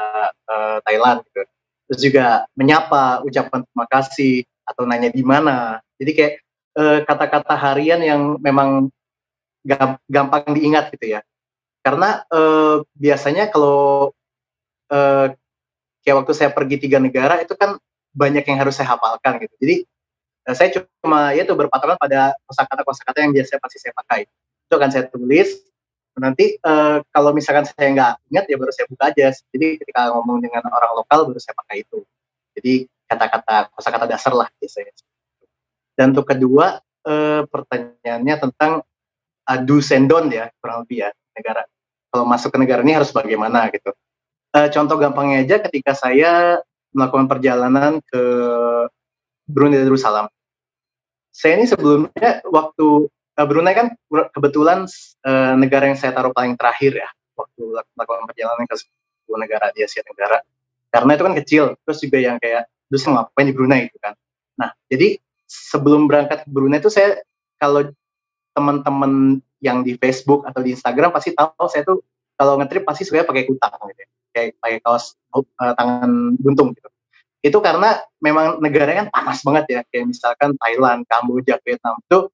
[0.49, 1.45] uh, Thailand gitu.
[1.93, 2.26] Terus juga
[2.58, 4.36] menyapa ucapan terima kasih
[4.66, 5.84] atau nanya di mana.
[5.99, 6.34] Jadi kayak
[6.80, 8.89] eh, kata-kata harian yang memang
[10.08, 11.22] gampang diingat gitu ya.
[11.84, 14.12] Karena eh, biasanya kalau
[14.89, 15.36] eh,
[16.04, 17.76] kayak waktu saya pergi tiga negara itu kan
[18.16, 19.56] banyak yang harus saya hafalkan gitu.
[19.60, 19.76] Jadi
[20.43, 24.28] saya cuma ya itu berpatokan pada kosakata kosakata yang biasa pasti saya pakai
[24.68, 25.59] itu akan saya tulis.
[26.14, 29.28] Nanti uh, kalau misalkan saya nggak ingat ya baru saya buka aja.
[29.34, 32.05] Jadi ketika ngomong dengan orang lokal baru saya pakai itu.
[32.53, 32.74] Jadi
[33.09, 34.93] kata-kata kosakata dasar lah biasanya.
[35.97, 38.86] Dan untuk kedua uh, pertanyaannya tentang
[39.43, 41.66] adu sendon ya kurang lebih ya negara.
[42.14, 43.89] Kalau masuk ke negara ini harus bagaimana gitu.
[44.53, 46.61] Uh, contoh gampangnya aja ketika saya
[46.93, 48.24] melakukan perjalanan ke
[49.49, 50.30] Brunei Darussalam.
[51.34, 54.86] Saya ini sebelumnya waktu uh, Brunei kan kebetulan
[55.26, 57.62] uh, negara yang saya taruh paling terakhir ya waktu
[57.98, 60.40] melakukan perjalanan ke sebuah negara di Asia Tenggara
[60.94, 64.14] karena itu kan kecil terus juga yang kayak terus ngapain di Brunei itu kan
[64.54, 65.18] nah jadi
[65.50, 67.22] sebelum berangkat ke Brunei itu saya
[67.58, 67.90] kalau
[68.54, 72.06] teman-teman yang di Facebook atau di Instagram pasti tahu saya tuh
[72.38, 74.08] kalau ngetrip pasti suka pakai kutang gitu ya.
[74.34, 76.90] kayak pakai kaos uh, tangan buntung gitu
[77.44, 82.32] itu karena memang negaranya kan panas banget ya kayak misalkan Thailand, Kamboja, Vietnam itu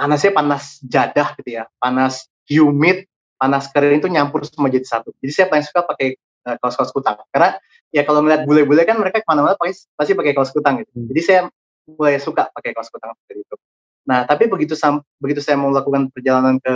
[0.00, 3.04] panasnya panas jadah gitu ya, panas humid,
[3.36, 5.12] panas kering itu nyampur semua jadi satu.
[5.20, 6.16] Jadi saya paling suka pakai
[6.48, 7.60] uh, kaos-kaos kutang karena
[7.92, 10.88] ya kalau melihat bule-bule kan mereka ke mana-mana pasti pasti pakai kaos kutang gitu.
[10.96, 11.06] Hmm.
[11.12, 11.40] Jadi saya
[11.84, 13.56] mulai suka pakai kaos kutang seperti itu.
[14.08, 16.74] Nah tapi begitu sam begitu saya mau melakukan perjalanan ke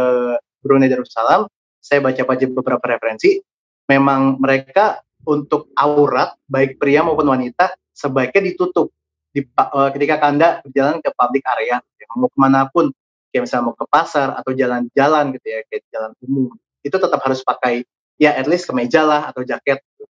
[0.61, 1.49] Brunei Darussalam,
[1.81, 3.41] saya baca-baca beberapa referensi,
[3.89, 8.93] memang mereka untuk aurat baik pria maupun wanita sebaiknya ditutup
[9.35, 12.95] di, uh, ketika anda berjalan ke public area, ya, mau ke mana pun
[13.35, 16.55] kayak misalnya mau ke pasar atau jalan-jalan gitu ya kayak jalan umum.
[16.87, 17.82] Itu tetap harus pakai
[18.14, 20.07] ya at least kemeja lah atau jaket gitu.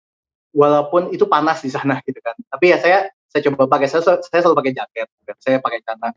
[0.53, 2.37] walaupun itu panas di sana gitu kan.
[2.53, 5.33] Tapi ya saya saya coba pakai saya, saya selalu pakai jaket gitu.
[5.41, 6.13] saya pakai celana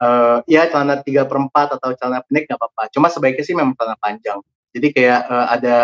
[0.00, 2.82] uh, ya celana tiga perempat atau celana pendek nggak apa-apa.
[2.90, 4.40] Cuma sebaiknya sih memang celana panjang.
[4.72, 5.76] Jadi kayak uh, ada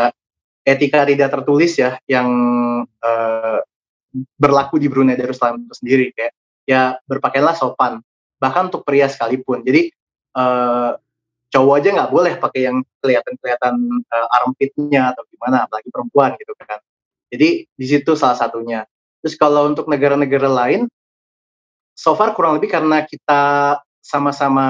[0.65, 2.29] etika tidak tertulis ya yang
[2.83, 3.59] uh,
[4.41, 6.07] berlaku di Brunei Darussalam itu sendiri.
[6.17, 6.33] Kayak
[6.67, 8.01] ya berpakaianlah sopan
[8.41, 9.63] bahkan untuk pria sekalipun.
[9.65, 9.93] Jadi
[10.37, 11.01] uh,
[11.51, 13.75] cowok aja nggak boleh pakai yang kelihatan-kelihatan
[14.13, 16.79] uh, armpitnya atau gimana, apalagi perempuan gitu kan.
[17.33, 18.85] Jadi di situ salah satunya.
[19.25, 20.87] Terus kalau untuk negara-negara lain,
[21.97, 23.75] so far kurang lebih karena kita
[24.05, 24.67] sama-sama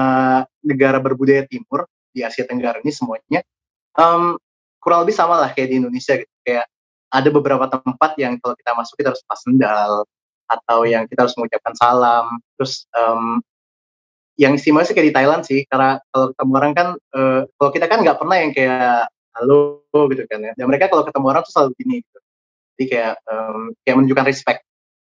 [0.65, 3.45] negara berbudaya timur di Asia Tenggara ini semuanya,
[3.93, 4.39] um,
[4.81, 6.33] kurang lebih sama lah kayak di Indonesia gitu.
[6.41, 6.65] Kayak
[7.13, 9.93] ada beberapa tempat yang kalau kita masuk kita harus pas sendal
[10.47, 12.25] atau yang kita harus mengucapkan salam.
[12.57, 13.43] Terus um,
[14.37, 15.65] yang istimewa sih kayak di Thailand sih.
[15.65, 19.81] Karena kalau ketemu orang kan uh, kalau kita kan nggak pernah yang kayak halo
[20.13, 20.51] gitu kan ya.
[20.53, 22.19] Dan mereka kalau ketemu orang tuh selalu gini gitu.
[22.77, 24.61] Jadi kayak um, kayak menunjukkan respect.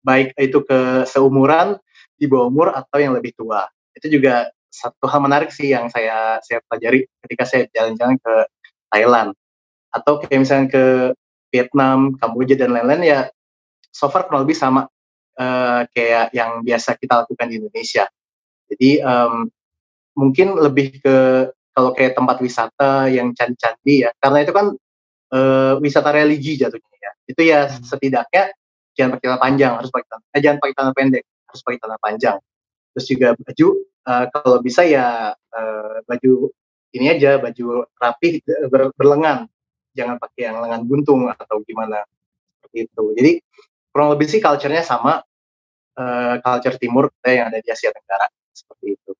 [0.06, 1.76] Baik itu ke seumuran
[2.14, 3.66] di bawah umur atau yang lebih tua.
[3.92, 8.34] Itu juga satu hal menarik sih yang saya saya pelajari ketika saya jalan-jalan ke
[8.94, 9.30] Thailand.
[9.90, 10.84] Atau kayak misalnya ke
[11.50, 13.20] Vietnam, Kamboja dan lain-lain ya
[13.88, 14.86] so far kurang lebih sama
[15.40, 18.06] uh, kayak yang biasa kita lakukan di Indonesia.
[18.68, 19.48] Jadi um,
[20.18, 21.16] mungkin lebih ke
[21.72, 24.66] kalau kayak tempat wisata yang candi-candi ya, karena itu kan
[25.30, 27.12] uh, wisata religi jatuhnya ya.
[27.28, 27.86] Itu ya hmm.
[27.86, 28.44] setidaknya
[28.98, 31.98] jangan pakai tanah panjang, harus pakai tanah, eh, jangan pakai tanah pendek, harus pakai tanah
[32.02, 32.36] panjang.
[32.92, 33.68] Terus juga baju
[34.10, 36.32] uh, kalau bisa ya uh, baju
[36.96, 39.46] ini aja baju rapi ber, berlengan,
[39.94, 42.02] jangan pakai yang lengan buntung atau gimana
[42.58, 43.04] seperti itu.
[43.14, 43.32] Jadi
[43.94, 45.22] kurang lebih sih culture-nya sama
[45.94, 48.26] uh, culture timur yang ada di Asia Tenggara
[48.58, 49.12] seperti itu.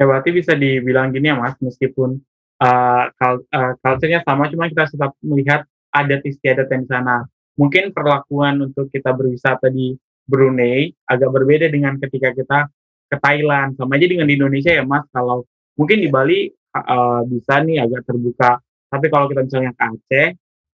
[0.00, 2.16] Ya berarti bisa dibilang gini ya mas, meskipun
[2.64, 7.16] uh, uh, culture-nya sama, cuma kita tetap melihat adat istiadat yang di sana.
[7.60, 9.92] Mungkin perlakuan untuk kita berwisata di
[10.24, 12.58] Brunei agak berbeda dengan ketika kita
[13.12, 13.76] ke Thailand.
[13.76, 15.44] Sama aja dengan di Indonesia ya mas, kalau
[15.76, 18.56] mungkin di Bali uh, bisa nih agak terbuka,
[18.88, 20.28] tapi kalau kita misalnya ke Aceh,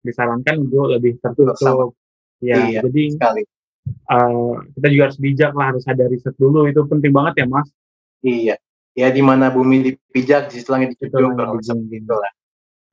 [0.01, 1.93] disarankan untuk lebih tertutup.
[2.43, 3.41] Ya, iya, jadi sekali.
[4.07, 7.67] Uh, kita juga harus bijak lah, harus ada riset dulu, itu penting banget ya mas.
[8.23, 8.55] Iya,
[8.95, 12.31] ya di mana bumi dipijak di langit dijunjung kalau gitu lah.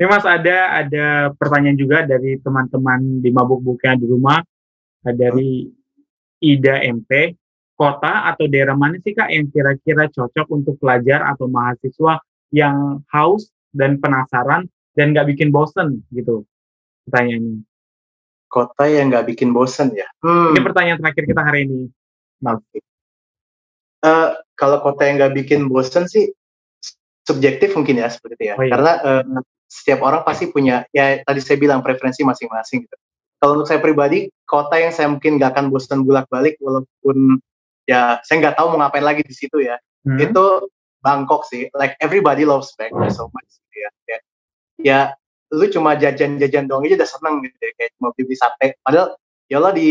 [0.00, 1.06] Ini Mas ada ada
[1.36, 4.42] pertanyaan juga dari teman-teman di mabuk buknya di rumah.
[5.00, 5.64] Dari
[6.44, 7.32] Ida MP
[7.80, 12.20] kota atau daerah mana sih kak yang kira-kira cocok untuk pelajar atau mahasiswa
[12.52, 16.44] yang haus dan penasaran dan nggak bikin bosen gitu?
[17.08, 17.64] Pertanyaannya.
[18.52, 20.04] Kota yang nggak bikin bosen ya?
[20.20, 20.52] Hmm.
[20.52, 21.80] ini pertanyaan terakhir kita hari ini.
[22.44, 22.84] Oke.
[24.00, 26.28] Uh, kalau kota yang nggak bikin bosen sih
[27.24, 28.54] subjektif mungkin ya seperti itu ya.
[28.60, 28.72] Oh, iya.
[28.76, 29.24] Karena uh,
[29.64, 32.96] setiap orang pasti punya ya tadi saya bilang preferensi masing-masing gitu.
[33.40, 37.40] Kalau untuk saya pribadi, kota yang saya mungkin nggak akan bosan bolak-balik walaupun
[37.88, 39.80] ya saya nggak tahu mau ngapain lagi di situ ya.
[40.04, 40.20] Hmm.
[40.20, 40.68] Itu
[41.00, 41.72] Bangkok sih.
[41.72, 43.90] Like everybody loves Bangkok so much gitu ya.
[44.04, 44.18] Ya,
[44.84, 45.00] ya
[45.56, 47.72] lu cuma jajan-jajan doang aja udah seneng gitu ya.
[47.80, 48.66] Kayak cuma beli sate.
[48.84, 49.16] Padahal
[49.48, 49.90] ya Allah di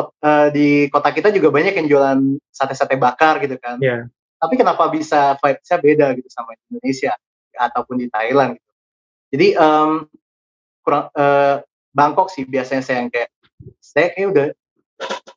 [0.00, 2.20] uh, di kota kita juga banyak yang jualan
[2.52, 3.80] sate-sate bakar gitu kan.
[3.82, 4.10] Yeah.
[4.38, 7.12] Tapi kenapa bisa vibe-nya beda gitu sama Indonesia
[7.58, 8.72] ataupun di Thailand gitu.
[9.34, 9.90] Jadi um,
[10.86, 13.30] kurang uh, Bangkok sih biasanya saya yang kayak
[13.82, 14.46] saya kayak udah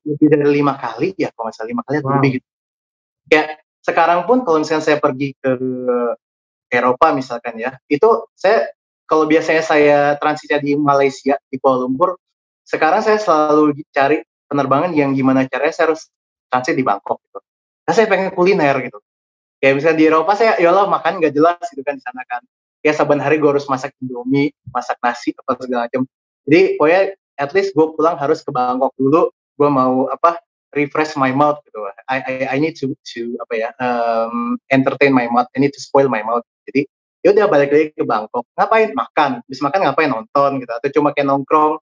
[0.05, 2.09] lebih dari lima kali ya kalau misalnya lima kali wow.
[2.17, 2.47] lebih gitu.
[3.31, 3.47] Kayak
[3.81, 5.51] sekarang pun kalau misalnya saya pergi ke
[6.71, 8.07] Eropa misalkan ya, itu
[8.37, 8.71] saya
[9.03, 12.15] kalau biasanya saya transisi di Malaysia di Kuala Lumpur,
[12.63, 16.11] sekarang saya selalu cari penerbangan yang gimana caranya saya harus
[16.51, 17.39] transit di Bangkok gitu.
[17.87, 18.99] Nah, saya pengen kuliner gitu.
[19.63, 22.43] Kayak misalnya di Eropa saya ya Allah makan nggak jelas gitu kan di sana kan.
[22.83, 26.03] Ya saban hari gue harus masak indomie, masak nasi apa segala macam.
[26.49, 27.01] Jadi pokoknya
[27.37, 29.29] at least gue pulang harus ke Bangkok dulu.
[29.55, 30.41] Gue mau apa
[30.73, 31.77] refresh my mouth gitu.
[32.09, 35.47] I I, I need to to apa ya um, entertain my mouth.
[35.53, 36.43] I need to spoil my mouth.
[36.65, 36.89] Jadi
[37.21, 38.49] ya udah balik lagi ke Bangkok.
[38.57, 38.97] Ngapain?
[38.97, 39.31] Makan.
[39.45, 40.09] Bisa makan ngapain?
[40.09, 40.71] Nonton gitu.
[40.73, 41.77] Atau cuma kayak nongkrong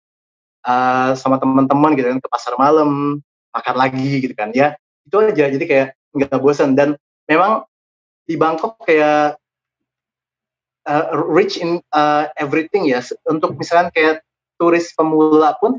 [0.66, 3.22] uh, sama teman-teman gitu kan ke pasar malam
[3.54, 4.52] makan lagi gitu kan.
[4.56, 5.46] Ya itu aja.
[5.50, 6.98] Jadi kayak nggak bosan dan
[7.30, 7.66] memang
[8.26, 9.38] di Bangkok kayak
[10.86, 13.02] uh, rich in uh, everything ya.
[13.30, 14.26] Untuk misalkan kayak
[14.60, 15.78] turis pemula pun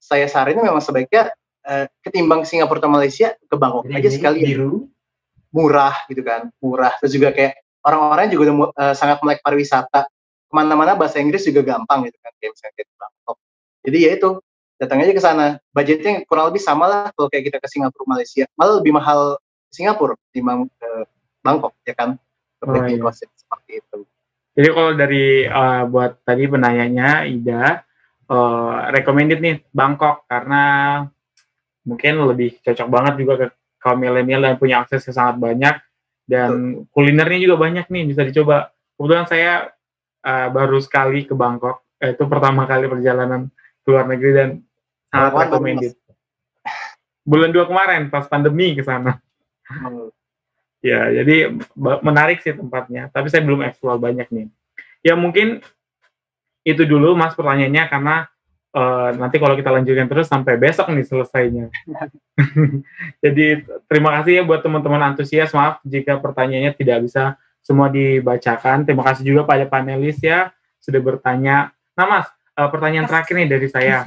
[0.00, 1.32] saya saranin memang sebaiknya
[1.66, 4.86] uh, ketimbang Singapura atau Malaysia ke Bangkok aja sekali biru.
[5.50, 6.94] murah gitu kan murah.
[7.02, 10.06] Terus juga kayak orang-orang juga udah uh, sangat melek pariwisata.
[10.46, 12.88] Ke mana-mana bahasa Inggris juga gampang gitu kan kayak misalnya kayak
[13.84, 14.30] jadi ya itu
[14.80, 15.46] datang aja ke sana.
[15.76, 18.48] Budgetnya kurang lebih sama lah kalau kayak kita ke Singapura Malaysia.
[18.56, 19.36] Malah lebih mahal
[19.68, 20.90] Singapura dibanding ke
[21.44, 22.16] Bangkok ya kan.
[22.60, 23.00] Oh, iya.
[23.12, 23.98] seperti itu.
[24.52, 27.80] Jadi kalau dari uh, buat tadi penanyanya Ida,
[28.28, 30.62] uh, recommended nih Bangkok karena
[31.88, 33.46] mungkin lebih cocok banget juga ke
[33.80, 35.80] kaum milenial dan punya akses ke sangat banyak
[36.28, 36.92] dan Betul.
[36.92, 38.68] kulinernya juga banyak nih bisa dicoba.
[39.00, 39.52] Kebetulan saya
[40.28, 43.48] uh, baru sekali ke Bangkok, eh, itu pertama kali perjalanan
[43.90, 44.48] luar negeri dan
[45.10, 45.92] sangat recommended.
[47.26, 49.18] Bulan dua kemarin pas pandemi ke sana.
[49.66, 50.08] Hmm.
[50.80, 51.52] Ya, jadi
[52.00, 54.48] menarik sih tempatnya, tapi saya belum eksplor banyak nih.
[55.04, 55.60] Ya mungkin
[56.64, 58.16] itu dulu Mas pertanyaannya karena
[58.72, 61.68] uh, nanti kalau kita lanjutkan terus sampai besok nih selesainya.
[63.24, 65.52] jadi terima kasih ya buat teman-teman antusias.
[65.52, 68.88] Maaf jika pertanyaannya tidak bisa semua dibacakan.
[68.88, 71.76] Terima kasih juga pada panelis ya sudah bertanya.
[71.96, 72.26] Nah Mas,
[72.60, 74.04] uh, pertanyaan terakhir nih dari saya.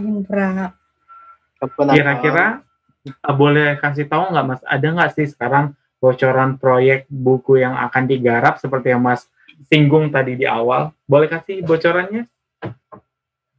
[1.90, 2.62] Kira-kira
[3.10, 8.06] uh, boleh kasih tahu nggak Mas, ada nggak sih sekarang bocoran proyek buku yang akan
[8.06, 9.26] digarap seperti yang Mas
[9.66, 10.94] singgung tadi di awal?
[11.10, 12.30] Boleh kasih bocorannya?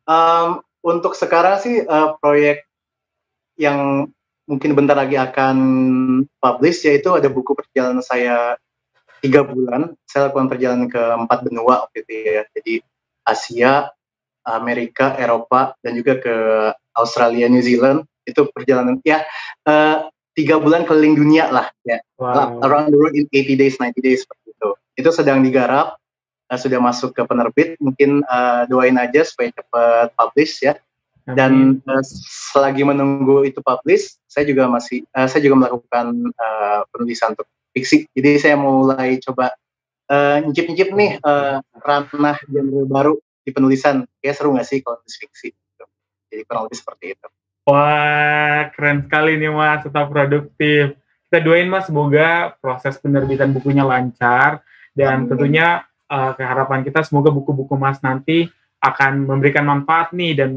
[0.04, 2.68] Um, untuk sekarang sih uh, proyek
[3.56, 4.12] yang
[4.44, 5.56] mungkin bentar lagi akan
[6.36, 8.60] publish yaitu ada buku perjalanan saya
[9.24, 12.74] tiga bulan saya lakukan perjalanan ke empat benua waktu itu ya jadi
[13.24, 13.88] Asia
[14.44, 16.34] Amerika Eropa dan juga ke
[16.96, 18.04] Australia New Zealand.
[18.24, 19.20] Itu perjalanan ya
[19.68, 22.00] uh, tiga bulan keliling dunia lah ya.
[22.16, 22.62] Wow.
[22.64, 24.70] around the world in 80 days 90 days seperti itu.
[24.96, 26.00] Itu sedang digarap
[26.48, 27.76] uh, sudah masuk ke penerbit.
[27.80, 30.76] Mungkin uh, doain aja supaya cepat publish ya.
[31.24, 32.04] Dan uh,
[32.52, 38.04] selagi menunggu itu publish saya juga masih uh, saya juga melakukan uh, penulisan untuk fiksi.
[38.12, 39.56] Jadi saya mulai coba
[40.12, 43.14] uh, nyicip-nyicip nih uh, ranah genre baru
[43.44, 45.84] di penulisan kayak seru nggak sih kalau nulis fiksi gitu.
[46.32, 47.28] jadi kurang lebih seperti itu
[47.68, 50.96] wah keren sekali nih mas tetap produktif
[51.28, 54.64] kita doain mas semoga proses penerbitan bukunya lancar
[54.96, 55.28] dan Amin.
[55.28, 58.48] tentunya uh, keharapan kita semoga buku-buku mas nanti
[58.84, 60.50] akan memberikan manfaat nih dan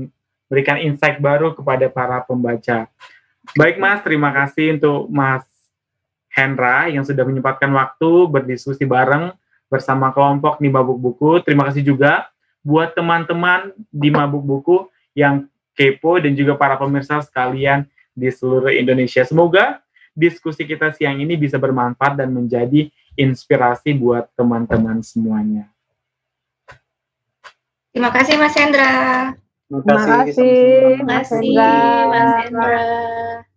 [0.51, 2.87] berikan insight baru kepada para pembaca.
[3.55, 5.47] Baik Mas, terima kasih untuk Mas
[6.31, 9.31] Hendra yang sudah menyempatkan waktu berdiskusi bareng
[9.71, 11.31] bersama kelompok di Mabuk Buku.
[11.43, 12.27] Terima kasih juga
[12.61, 14.77] buat teman-teman di Mabuk Buku
[15.17, 17.85] yang kepo dan juga para pemirsa sekalian
[18.17, 19.21] di seluruh Indonesia.
[19.21, 19.81] Semoga
[20.17, 25.69] diskusi kita siang ini bisa bermanfaat dan menjadi inspirasi buat teman-teman semuanya.
[27.93, 28.93] Terima kasih Mas Hendra.
[29.67, 31.73] Terima kasih, Mas Hendra.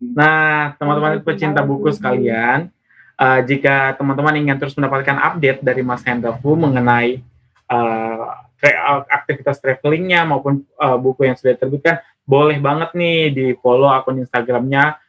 [0.00, 2.72] Nah, teman-teman pecinta buku sekalian,
[3.20, 7.22] uh, jika teman-teman ingin terus mendapatkan update dari Mas Hendra Fu mengenai
[7.68, 8.49] uh,
[9.08, 11.98] aktivitas travelingnya maupun uh, buku yang sudah terbitkan,
[12.28, 15.00] boleh banget nih di follow akun Instagramnya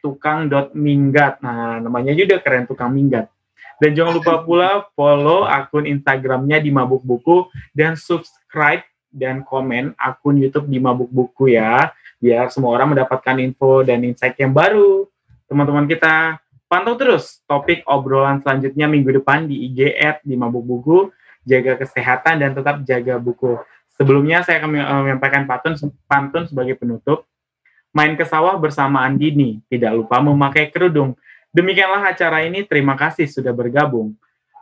[0.00, 1.42] @tukang.minggat.
[1.42, 3.28] Nah, namanya juga keren tukang minggat.
[3.76, 8.80] Dan jangan lupa pula follow akun Instagramnya di Mabuk Buku dan subscribe
[9.12, 14.36] dan komen akun YouTube di Mabuk Buku ya, biar semua orang mendapatkan info dan insight
[14.40, 15.04] yang baru.
[15.44, 20.98] Teman-teman kita pantau terus topik obrolan selanjutnya minggu depan di IG at di Mabuk Buku.
[21.46, 23.54] Jaga kesehatan dan tetap jaga buku.
[23.94, 27.24] Sebelumnya saya akan menyampaikan pantun, pantun sebagai penutup.
[27.94, 31.16] Main ke sawah bersama Andini, tidak lupa memakai kerudung.
[31.54, 34.12] Demikianlah acara ini, terima kasih sudah bergabung.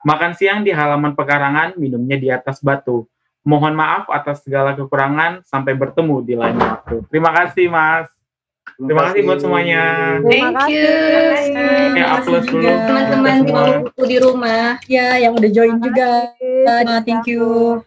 [0.07, 3.09] Makan siang di halaman pekarangan, minumnya di atas batu.
[3.43, 5.43] Mohon maaf atas segala kekurangan.
[5.43, 7.03] Sampai bertemu di lain waktu.
[7.11, 8.14] Terima kasih, Mas.
[8.75, 9.83] Terima kasih buat semuanya.
[10.27, 10.91] Thank you.
[11.95, 12.67] Ya, aplaus dulu.
[12.67, 13.37] Teman-teman
[14.03, 14.83] di rumah.
[14.91, 16.35] Ya, yang udah join juga.
[17.07, 17.81] Thank you.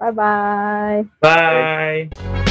[0.00, 1.06] Bye-bye.
[1.22, 2.50] Bye.